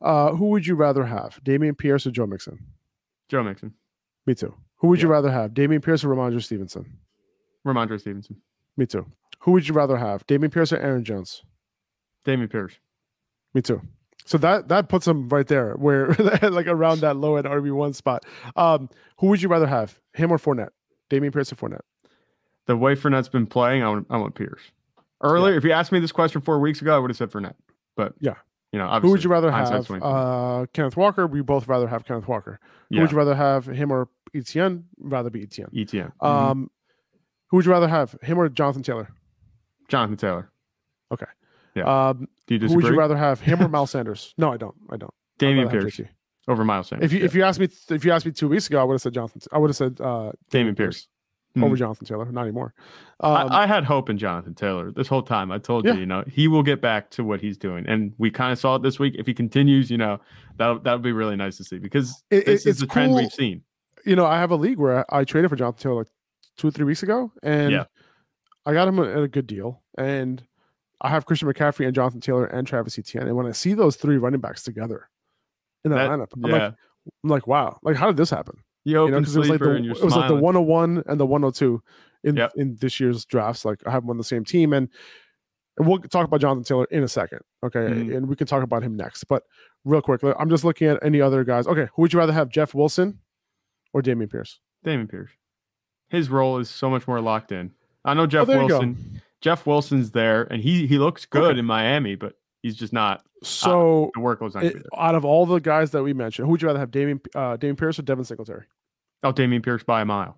Uh, 0.00 0.32
who 0.34 0.46
would 0.46 0.66
you 0.66 0.74
rather 0.74 1.04
have, 1.04 1.40
Dameon 1.44 1.76
Pierce 1.76 2.06
or 2.06 2.10
Joe 2.10 2.26
Mixon? 2.26 2.58
Joe 3.28 3.42
Mixon, 3.42 3.72
Me 4.26 4.34
too. 4.34 4.54
Who 4.76 4.88
would 4.88 5.00
you 5.00 5.08
rather 5.08 5.30
have, 5.30 5.52
Dameon 5.52 5.82
Pierce 5.82 6.04
or 6.04 6.08
Rhamondre 6.08 6.42
Stevenson? 6.42 6.98
Rhamondre 7.66 7.98
Stevenson, 7.98 8.36
Me 8.76 8.86
too. 8.86 9.06
Who 9.40 9.52
would 9.52 9.68
you 9.68 9.74
rather 9.74 9.96
have, 9.96 10.26
Dameon 10.26 10.52
Pierce 10.52 10.72
or 10.72 10.78
Aaron 10.78 11.04
Jones? 11.04 11.42
Dameon 12.26 12.50
Pierce. 12.50 12.74
Me 13.54 13.62
too. 13.62 13.80
So 14.26 14.38
that 14.38 14.68
that 14.68 14.88
puts 14.88 15.06
him 15.06 15.28
right 15.28 15.46
there, 15.46 15.74
where 15.74 16.08
like 16.42 16.66
around 16.66 17.00
that 17.00 17.16
low 17.16 17.36
end 17.36 17.46
RB 17.46 17.72
one 17.72 17.92
spot. 17.92 18.24
Um, 18.56 18.88
who 19.18 19.26
would 19.28 19.42
you 19.42 19.48
rather 19.48 19.66
have, 19.66 20.00
him 20.14 20.32
or 20.32 20.38
Fournette? 20.38 20.70
Dameon 21.10 21.32
Pierce 21.32 21.52
or 21.52 21.56
Fournette? 21.56 21.82
The 22.66 22.76
way 22.76 22.94
Fournette's 22.94 23.28
been 23.28 23.46
playing, 23.46 23.82
I 23.82 23.88
want, 23.88 24.06
I 24.10 24.16
want 24.16 24.34
Pierce. 24.34 24.60
Earlier, 25.22 25.54
if 25.56 25.64
you 25.64 25.72
asked 25.72 25.92
me 25.92 26.00
this 26.00 26.12
question 26.12 26.40
four 26.40 26.58
weeks 26.58 26.80
ago, 26.80 26.94
I 26.94 26.98
would 26.98 27.10
have 27.10 27.16
said 27.16 27.30
Fournette. 27.30 27.54
But 27.96 28.14
Yeah. 28.20 28.34
you 28.72 28.78
know, 28.78 28.88
Who 29.00 29.10
would 29.10 29.22
you 29.24 29.30
rather 29.30 29.50
have, 29.50 29.90
uh, 30.02 30.66
Kenneth 30.72 30.96
Walker? 30.96 31.26
We 31.26 31.42
both 31.42 31.68
rather 31.68 31.86
have 31.86 32.04
Kenneth 32.04 32.26
Walker. 32.28 32.58
Who 32.90 32.96
yeah, 32.96 33.02
would 33.02 33.12
you 33.12 33.18
rather 33.18 33.34
have, 33.34 33.66
him 33.66 33.92
or 33.92 34.08
Etienne? 34.34 34.84
Rather 34.98 35.30
be 35.30 35.42
Etienne. 35.42 35.68
ETN. 35.74 36.12
Um, 36.20 36.70
who 37.48 37.58
would 37.58 37.66
you 37.66 37.72
rather 37.72 37.88
have, 37.88 38.16
him 38.22 38.38
or 38.38 38.48
Jonathan 38.48 38.82
Taylor? 38.82 39.08
Jonathan 39.88 40.16
Taylor. 40.16 40.50
Okay. 41.12 41.26
Yeah. 41.74 42.08
Um, 42.08 42.28
Do 42.46 42.54
you 42.54 42.68
who 42.68 42.74
would 42.76 42.84
you 42.84 42.96
rather 42.96 43.16
have, 43.16 43.40
him 43.40 43.60
or 43.62 43.68
Miles 43.68 43.90
Sanders? 43.92 44.34
No, 44.38 44.52
I 44.52 44.56
don't. 44.56 44.74
I 44.90 44.96
don't. 44.96 45.12
Dameon 45.38 45.70
Pierce 45.70 46.00
over 46.46 46.64
Miles 46.64 46.88
Sanders. 46.88 47.12
If 47.12 47.18
you 47.18 47.24
if 47.24 47.34
you 47.34 47.42
asked 47.42 47.58
me 47.58 47.68
if 47.90 48.04
you 48.04 48.12
asked 48.12 48.26
me 48.26 48.32
two 48.32 48.48
weeks 48.48 48.66
ago, 48.68 48.80
I 48.80 48.84
would 48.84 48.94
have 48.94 49.02
said 49.02 49.14
Jonathan. 49.14 49.42
I 49.52 49.58
would 49.58 49.70
have 49.70 49.76
said 49.76 50.00
uh, 50.00 50.32
Dameon 50.50 50.76
Pierce. 50.76 51.08
Over 51.56 51.74
Mhm. 51.74 51.78
Jonathan 51.78 52.06
Taylor. 52.06 52.24
Not 52.32 52.42
anymore. 52.42 52.74
Um, 53.20 53.32
I, 53.52 53.62
I 53.62 53.66
had 53.66 53.84
hope 53.84 54.10
in 54.10 54.18
Jonathan 54.18 54.54
Taylor 54.54 54.90
this 54.90 55.06
whole 55.06 55.22
time. 55.22 55.52
I 55.52 55.58
told 55.58 55.84
Yeah. 55.84 55.94
you, 55.94 56.00
you 56.00 56.06
know, 56.06 56.24
he 56.26 56.48
will 56.48 56.62
get 56.64 56.80
back 56.80 57.10
to 57.10 57.22
what 57.24 57.40
he's 57.40 57.56
doing, 57.56 57.86
and 57.86 58.12
we 58.18 58.30
kind 58.30 58.52
of 58.52 58.58
saw 58.58 58.74
it 58.76 58.82
this 58.82 58.98
week. 58.98 59.14
If 59.18 59.26
he 59.26 59.34
continues, 59.34 59.90
you 59.90 59.98
know, 59.98 60.18
that 60.56 60.82
that 60.84 60.92
would 60.94 61.02
be 61.02 61.12
really 61.12 61.36
nice 61.36 61.56
to 61.58 61.64
see 61.64 61.78
because 61.78 62.22
It- 62.30 62.46
this 62.46 62.66
it- 62.66 62.70
is 62.70 62.74
it's 62.74 62.80
the 62.80 62.86
trend 62.86 63.10
cool. 63.10 63.20
we've 63.22 63.32
seen. 63.32 63.62
you 64.04 64.16
know, 64.16 64.26
I 64.26 64.38
have 64.38 64.50
a 64.50 64.56
league 64.56 64.78
where 64.78 65.04
I, 65.14 65.20
I 65.20 65.24
traded 65.24 65.48
for 65.50 65.56
Jonathan 65.56 65.82
Taylor 65.82 65.94
like 65.96 66.08
two 66.58 66.68
or 66.68 66.70
three 66.70 66.84
weeks 66.84 67.02
ago, 67.02 67.32
and 67.42 67.72
Yeah. 67.72 67.84
I 68.66 68.72
got 68.72 68.86
him 68.88 68.98
at 68.98 69.16
a 69.22 69.28
good 69.28 69.46
deal. 69.46 69.82
And 69.96 70.42
I 71.00 71.08
have 71.10 71.24
Christian 71.26 71.48
McCaffrey 71.48 71.86
and 71.86 71.94
Jonathan 71.94 72.20
Taylor 72.20 72.44
and 72.46 72.66
Travis 72.66 72.98
Etienne. 72.98 73.26
And 73.28 73.36
when 73.36 73.46
I 73.46 73.52
see 73.52 73.74
those 73.74 73.96
three 73.96 74.16
running 74.18 74.40
backs 74.40 74.62
together 74.62 75.08
in 75.84 75.90
that, 75.92 75.96
That- 75.96 76.10
lineup, 76.10 76.32
I'm 76.34 76.50
yeah, 76.50 76.52
like, 76.66 76.74
I'm 77.24 77.30
like, 77.30 77.46
wow, 77.46 77.78
like 77.82 77.96
how 77.96 78.06
did 78.08 78.16
this 78.16 78.30
happen? 78.30 78.56
You 78.84 79.04
You 79.06 79.10
know, 79.10 79.16
it 79.16 79.20
was 79.20 79.36
like 79.36 79.58
the 79.60 79.74
it 79.76 79.88
was 79.88 80.02
like 80.02 80.10
the 80.10 80.10
smiling. 80.10 80.40
101 80.42 81.02
and 81.06 81.18
the 81.20 81.26
102 81.26 81.82
in 82.24 82.36
Yep. 82.36 82.52
in 82.56 82.76
this 82.80 83.00
year's 83.00 83.24
drafts. 83.24 83.64
Like 83.64 83.80
I 83.86 83.90
have 83.90 84.02
them 84.02 84.10
on 84.10 84.18
the 84.18 84.24
same 84.24 84.44
team, 84.44 84.72
and, 84.72 84.88
and 85.78 85.86
we'll 85.88 85.98
talk 86.00 86.26
about 86.26 86.40
Jonathan 86.40 86.64
Taylor 86.64 86.86
in 86.90 87.02
a 87.02 87.08
second. 87.08 87.40
Okay, 87.64 87.78
Mhm. 87.80 88.16
and 88.16 88.28
we 88.28 88.36
can 88.36 88.46
talk 88.46 88.62
about 88.62 88.82
him 88.82 88.96
next. 88.96 89.24
But 89.24 89.42
real 89.84 90.02
quick, 90.02 90.20
I'm 90.38 90.50
just 90.50 90.64
looking 90.64 90.88
at 90.88 90.98
any 91.02 91.20
other 91.20 91.44
guys. 91.44 91.66
Okay, 91.66 91.88
who 91.94 92.02
would 92.02 92.12
you 92.12 92.18
rather 92.18 92.32
have, 92.32 92.48
Jeff 92.50 92.74
Wilson 92.74 93.20
or 93.92 94.02
Dameon 94.02 94.30
Pierce? 94.30 94.60
Dameon 94.84 95.08
Pierce. 95.10 95.30
His 96.08 96.28
role 96.30 96.58
is 96.58 96.68
so 96.68 96.90
much 96.90 97.08
more 97.08 97.20
locked 97.20 97.52
in. 97.52 97.72
I 98.04 98.12
know 98.14 98.26
Jeff 98.26 98.48
Oh, 98.48 98.52
you 98.52 98.68
go. 98.68 98.78
Wilson. 98.80 99.22
Jeff 99.40 99.66
Wilson's 99.66 100.10
there, 100.12 100.42
and 100.50 100.62
he 100.62 100.86
he 100.86 100.98
looks 100.98 101.24
good 101.26 101.42
Okay. 101.52 101.58
in 101.58 101.64
Miami, 101.64 102.14
but 102.16 102.34
he's 102.64 102.74
just 102.76 102.92
not. 102.92 103.22
So, 103.42 104.10
The 104.14 104.20
workload's 104.20 104.54
not 104.54 104.64
it- 104.64 104.86
out 104.96 105.14
of 105.14 105.24
all 105.24 105.44
the 105.46 105.60
guys 105.60 105.90
that 105.92 106.02
we 106.02 106.14
mentioned, 106.14 106.46
who 106.46 106.52
would 106.52 106.62
you 106.62 106.66
rather 106.68 106.78
have, 106.80 106.90
Dameon 106.90 107.20
uh, 107.34 107.56
Dameon 107.58 107.76
Pierce 107.76 107.98
or 107.98 108.02
Devin 108.02 108.24
Singletary? 108.24 108.64
Oh, 109.22 109.32
Dameon 109.32 109.62
Pierce 109.62 109.82
by 109.84 110.00
a 110.00 110.04
mile. 110.04 110.36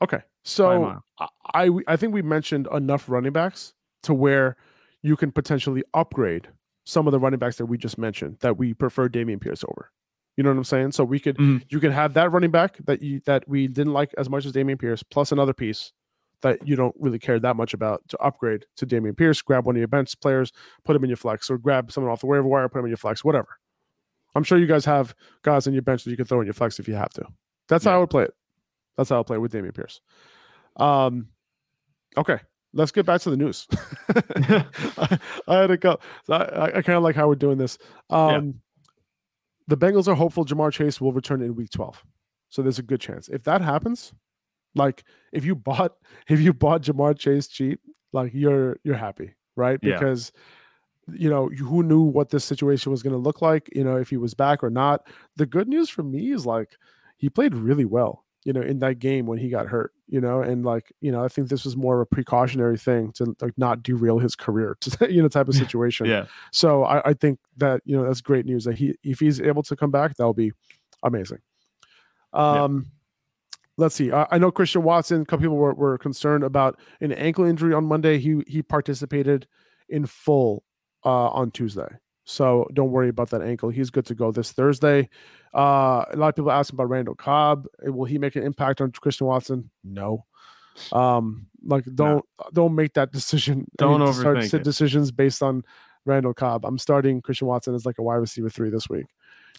Okay, 0.00 0.20
so. 0.44 1.00
I 1.18 1.26
I 1.54 1.70
I 1.88 1.96
think 1.96 2.14
we 2.14 2.22
mentioned 2.22 2.68
enough 2.72 3.08
running 3.08 3.32
backs 3.32 3.74
to 4.04 4.14
where 4.14 4.56
you 5.02 5.16
can 5.16 5.30
potentially 5.32 5.82
upgrade 5.94 6.48
some 6.84 7.06
of 7.06 7.12
the 7.12 7.18
running 7.20 7.38
backs 7.38 7.56
that 7.58 7.66
we 7.66 7.76
just 7.78 7.98
mentioned 7.98 8.36
that 8.40 8.56
we 8.58 8.72
prefer 8.74 9.08
Dameon 9.08 9.40
Pierce 9.40 9.64
over. 9.64 9.90
You 10.36 10.42
know 10.44 10.50
what 10.50 10.56
I'm 10.58 10.64
saying? 10.64 10.92
So 10.92 11.04
we 11.04 11.18
could 11.20 11.36
Mhm. 11.38 11.62
you 11.70 11.78
could 11.80 11.92
have 11.92 12.14
that 12.14 12.30
running 12.32 12.50
back 12.50 12.78
that 12.86 13.02
you 13.02 13.20
that 13.26 13.48
we 13.48 13.68
didn't 13.68 13.92
like 13.92 14.12
as 14.18 14.28
much 14.28 14.44
as 14.46 14.52
Dameon 14.52 14.78
Pierce, 14.78 15.02
plus 15.02 15.30
another 15.32 15.52
piece 15.54 15.92
that 16.44 16.68
you 16.68 16.76
don't 16.76 16.94
really 16.98 17.18
care 17.18 17.40
that 17.40 17.56
much 17.56 17.72
about 17.72 18.06
to 18.10 18.18
upgrade 18.18 18.66
to 18.76 18.86
Dameon 18.86 19.16
Pierce. 19.16 19.40
Grab 19.40 19.64
one 19.64 19.76
of 19.76 19.78
your 19.78 19.88
bench 19.88 20.20
players, 20.20 20.52
put 20.84 20.94
him 20.94 21.02
in 21.02 21.08
your 21.08 21.16
flex, 21.16 21.50
or 21.50 21.56
grab 21.56 21.90
someone 21.90 22.12
off 22.12 22.20
the 22.20 22.26
waiver 22.26 22.46
wire, 22.46 22.68
put 22.68 22.78
him 22.80 22.84
in 22.84 22.90
your 22.90 22.98
flex, 22.98 23.24
whatever. 23.24 23.48
I'm 24.34 24.44
sure 24.44 24.58
you 24.58 24.66
guys 24.66 24.84
have 24.84 25.14
guys 25.42 25.66
in 25.66 25.72
your 25.72 25.82
bench 25.82 26.04
that 26.04 26.10
you 26.10 26.18
can 26.18 26.26
throw 26.26 26.40
in 26.40 26.46
your 26.46 26.52
flex 26.52 26.78
if 26.78 26.86
you 26.86 26.94
have 26.94 27.12
to. 27.14 27.24
That's 27.68 27.84
how 27.84 27.94
I 27.94 27.98
would 27.98 28.10
play 28.10 28.24
it. 28.24 28.34
That's 28.98 29.08
how 29.08 29.20
I 29.20 29.22
play 29.22 29.36
it 29.36 29.40
with 29.40 29.52
Dameon 29.52 29.74
Pierce. 29.74 30.02
Um, 30.76 31.28
okay, 32.18 32.38
let's 32.74 32.92
get 32.92 33.06
back 33.06 33.22
to 33.22 33.30
the 33.30 33.38
news. 33.38 33.66
I, 34.14 34.66
I 35.48 35.54
had 35.56 35.66
to 35.68 35.76
go. 35.78 35.98
I, 36.28 36.72
I 36.74 36.82
kind 36.82 36.98
of 36.98 37.02
like 37.02 37.16
how 37.16 37.26
we're 37.26 37.36
doing 37.36 37.56
this. 37.56 37.78
Um, 38.10 38.60
The 39.66 39.78
Bengals 39.78 40.08
are 40.08 40.14
hopeful 40.14 40.44
Ja'Marr 40.44 40.72
Chase 40.72 41.00
will 41.00 41.14
return 41.14 41.40
in 41.40 41.54
Week 41.54 41.70
12, 41.70 42.04
so 42.50 42.60
there's 42.60 42.78
a 42.78 42.82
good 42.82 43.00
chance. 43.00 43.28
If 43.28 43.44
that 43.44 43.62
happens, 43.62 44.12
like 44.74 45.04
if 45.32 45.44
you 45.44 45.54
bought 45.54 45.96
if 46.28 46.40
you 46.40 46.52
bought 46.52 46.82
Ja'Marr 46.82 47.18
Chase 47.18 47.48
cheap, 47.48 47.80
like 48.12 48.32
you're 48.34 48.78
you're 48.84 48.96
happy, 48.96 49.34
right? 49.56 49.78
Yeah. 49.82 49.94
Because 49.94 50.32
you 51.12 51.28
know 51.28 51.48
who 51.48 51.82
knew 51.82 52.00
what 52.00 52.30
this 52.30 52.44
situation 52.44 52.90
was 52.90 53.02
going 53.02 53.12
to 53.12 53.18
look 53.18 53.42
like. 53.42 53.68
You 53.74 53.84
know 53.84 53.96
if 53.96 54.10
he 54.10 54.16
was 54.16 54.34
back 54.34 54.62
or 54.62 54.70
not. 54.70 55.06
The 55.36 55.46
good 55.46 55.68
news 55.68 55.90
for 55.90 56.02
me 56.02 56.32
is 56.32 56.46
like 56.46 56.76
he 57.16 57.28
played 57.28 57.54
really 57.54 57.84
well 57.84 58.24
you 58.44 58.52
know, 58.52 58.60
in 58.60 58.78
that 58.80 58.98
game 58.98 59.26
when 59.26 59.38
he 59.38 59.48
got 59.48 59.66
hurt, 59.66 59.92
you 60.06 60.20
know, 60.20 60.42
and 60.42 60.64
like, 60.64 60.92
you 61.00 61.10
know, 61.10 61.24
I 61.24 61.28
think 61.28 61.48
this 61.48 61.64
was 61.64 61.76
more 61.76 61.94
of 61.94 62.00
a 62.02 62.06
precautionary 62.06 62.76
thing 62.76 63.10
to 63.12 63.34
like 63.40 63.56
not 63.56 63.82
derail 63.82 64.18
his 64.18 64.36
career, 64.36 64.76
to, 64.82 65.12
you 65.12 65.22
know, 65.22 65.28
type 65.28 65.48
of 65.48 65.54
situation. 65.64 66.06
Yeah. 66.06 66.26
So 66.52 66.84
I, 66.84 67.10
I 67.10 67.14
think 67.14 67.38
that, 67.56 67.80
you 67.84 67.96
know, 67.96 68.06
that's 68.06 68.20
great 68.20 68.44
news 68.44 68.64
that 68.64 68.76
he, 68.76 68.94
if 69.02 69.20
he's 69.20 69.40
able 69.40 69.62
to 69.64 69.74
come 69.74 69.90
back, 69.90 70.16
that'll 70.16 70.34
be 70.34 70.52
amazing. 71.02 71.38
Um, 72.34 72.86
let's 73.76 73.94
see. 73.94 74.12
I, 74.12 74.26
I 74.30 74.38
know 74.38 74.50
Christian 74.50 74.82
Watson, 74.82 75.22
a 75.22 75.24
couple 75.24 75.44
people 75.44 75.56
were, 75.56 75.74
were 75.74 75.98
concerned 75.98 76.44
about 76.44 76.78
an 77.00 77.12
ankle 77.12 77.44
injury 77.44 77.74
on 77.74 77.84
Monday. 77.84 78.18
He, 78.18 78.42
he 78.46 78.62
participated 78.62 79.46
in 79.88 80.06
full 80.06 80.64
uh, 81.04 81.28
on 81.28 81.50
Tuesday. 81.50 81.88
So 82.24 82.66
don't 82.72 82.90
worry 82.90 83.10
about 83.10 83.30
that 83.30 83.42
ankle. 83.42 83.68
He's 83.68 83.90
good 83.90 84.06
to 84.06 84.14
go 84.14 84.32
this 84.32 84.52
Thursday. 84.52 85.10
Uh, 85.54 86.04
a 86.10 86.16
lot 86.16 86.28
of 86.28 86.36
people 86.36 86.50
ask 86.50 86.72
about 86.72 86.88
Randall 86.88 87.14
Cobb. 87.14 87.66
Uh, 87.86 87.92
Will 87.92 88.06
he 88.06 88.18
make 88.18 88.34
an 88.36 88.42
impact 88.42 88.80
on 88.80 88.90
Christian 88.92 89.26
Watson? 89.26 89.70
No. 89.82 90.24
Um, 90.92 91.46
like 91.64 91.84
don't 91.94 92.24
don't 92.52 92.74
make 92.74 92.94
that 92.94 93.12
decision. 93.12 93.66
Don't 93.76 94.00
mean, 94.00 94.08
to 94.08 94.14
start 94.14 94.38
overthink 94.38 94.54
it. 94.54 94.64
decisions 94.64 95.12
based 95.12 95.42
on 95.42 95.62
Randall 96.04 96.34
Cobb. 96.34 96.64
I'm 96.64 96.78
starting 96.78 97.22
Christian 97.22 97.46
Watson 97.46 97.74
as 97.74 97.86
like 97.86 97.98
a 97.98 98.02
wide 98.02 98.16
receiver 98.16 98.50
three 98.50 98.70
this 98.70 98.88
week. 98.88 99.06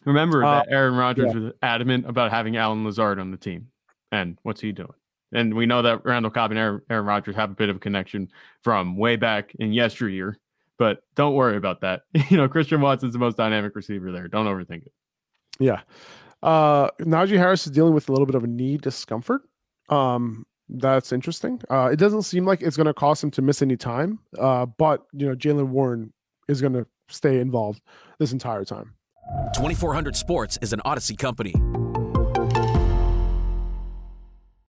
Remember 0.03 0.43
Uh, 0.43 0.55
that 0.55 0.67
Aaron 0.69 0.95
Rodgers 0.95 1.31
yeah. 1.33 1.39
was 1.39 1.53
adamant 1.61 2.07
about 2.09 2.31
having 2.31 2.57
Allen 2.57 2.83
Lazard 2.83 3.19
on 3.19 3.31
the 3.31 3.37
team. 3.37 3.69
And 4.15 4.37
what's 4.43 4.61
he 4.61 4.71
doing? 4.71 4.93
And 5.33 5.53
we 5.53 5.65
know 5.65 5.81
that 5.81 6.05
Randall 6.05 6.31
Cobb 6.31 6.51
and 6.51 6.59
Aaron, 6.59 6.81
Aaron 6.89 7.05
Rodgers 7.05 7.35
have 7.35 7.51
a 7.51 7.55
bit 7.55 7.69
of 7.69 7.75
a 7.75 7.79
connection 7.79 8.29
from 8.61 8.95
way 8.95 9.17
back 9.17 9.53
in 9.59 9.73
yesteryear. 9.73 10.37
But 10.77 11.03
don't 11.15 11.33
worry 11.33 11.57
about 11.57 11.81
that. 11.81 12.03
You 12.29 12.37
know, 12.37 12.47
Christian 12.47 12.79
Watson's 12.81 13.13
the 13.13 13.19
most 13.19 13.35
dynamic 13.35 13.75
receiver 13.75 14.11
there. 14.11 14.27
Don't 14.29 14.45
overthink 14.45 14.85
it. 14.85 14.93
Yeah. 15.59 15.81
Uh 16.41 16.89
Najee 17.01 17.37
Harris 17.37 17.65
is 17.65 17.73
dealing 17.73 17.93
with 17.93 18.07
a 18.07 18.11
little 18.11 18.25
bit 18.25 18.35
of 18.35 18.43
a 18.43 18.47
knee 18.47 18.77
discomfort. 18.77 19.41
Um 19.89 20.45
that's 20.69 21.11
interesting. 21.11 21.61
Uh 21.69 21.89
it 21.91 21.97
doesn't 21.97 22.23
seem 22.23 22.45
like 22.45 22.61
it's 22.61 22.77
gonna 22.77 22.93
cost 22.93 23.23
him 23.23 23.31
to 23.31 23.41
miss 23.41 23.61
any 23.61 23.75
time. 23.77 24.19
Uh 24.39 24.65
but 24.65 25.05
you 25.13 25.27
know, 25.27 25.35
Jaylen 25.35 25.69
Warren 25.69 26.13
is 26.47 26.61
gonna 26.61 26.85
stay 27.09 27.39
involved 27.39 27.81
this 28.19 28.31
entire 28.31 28.63
time. 28.63 28.93
2400 29.55 30.15
Sports 30.15 30.57
is 30.61 30.71
an 30.71 30.81
Audacy 30.85 31.17
company. 31.17 31.53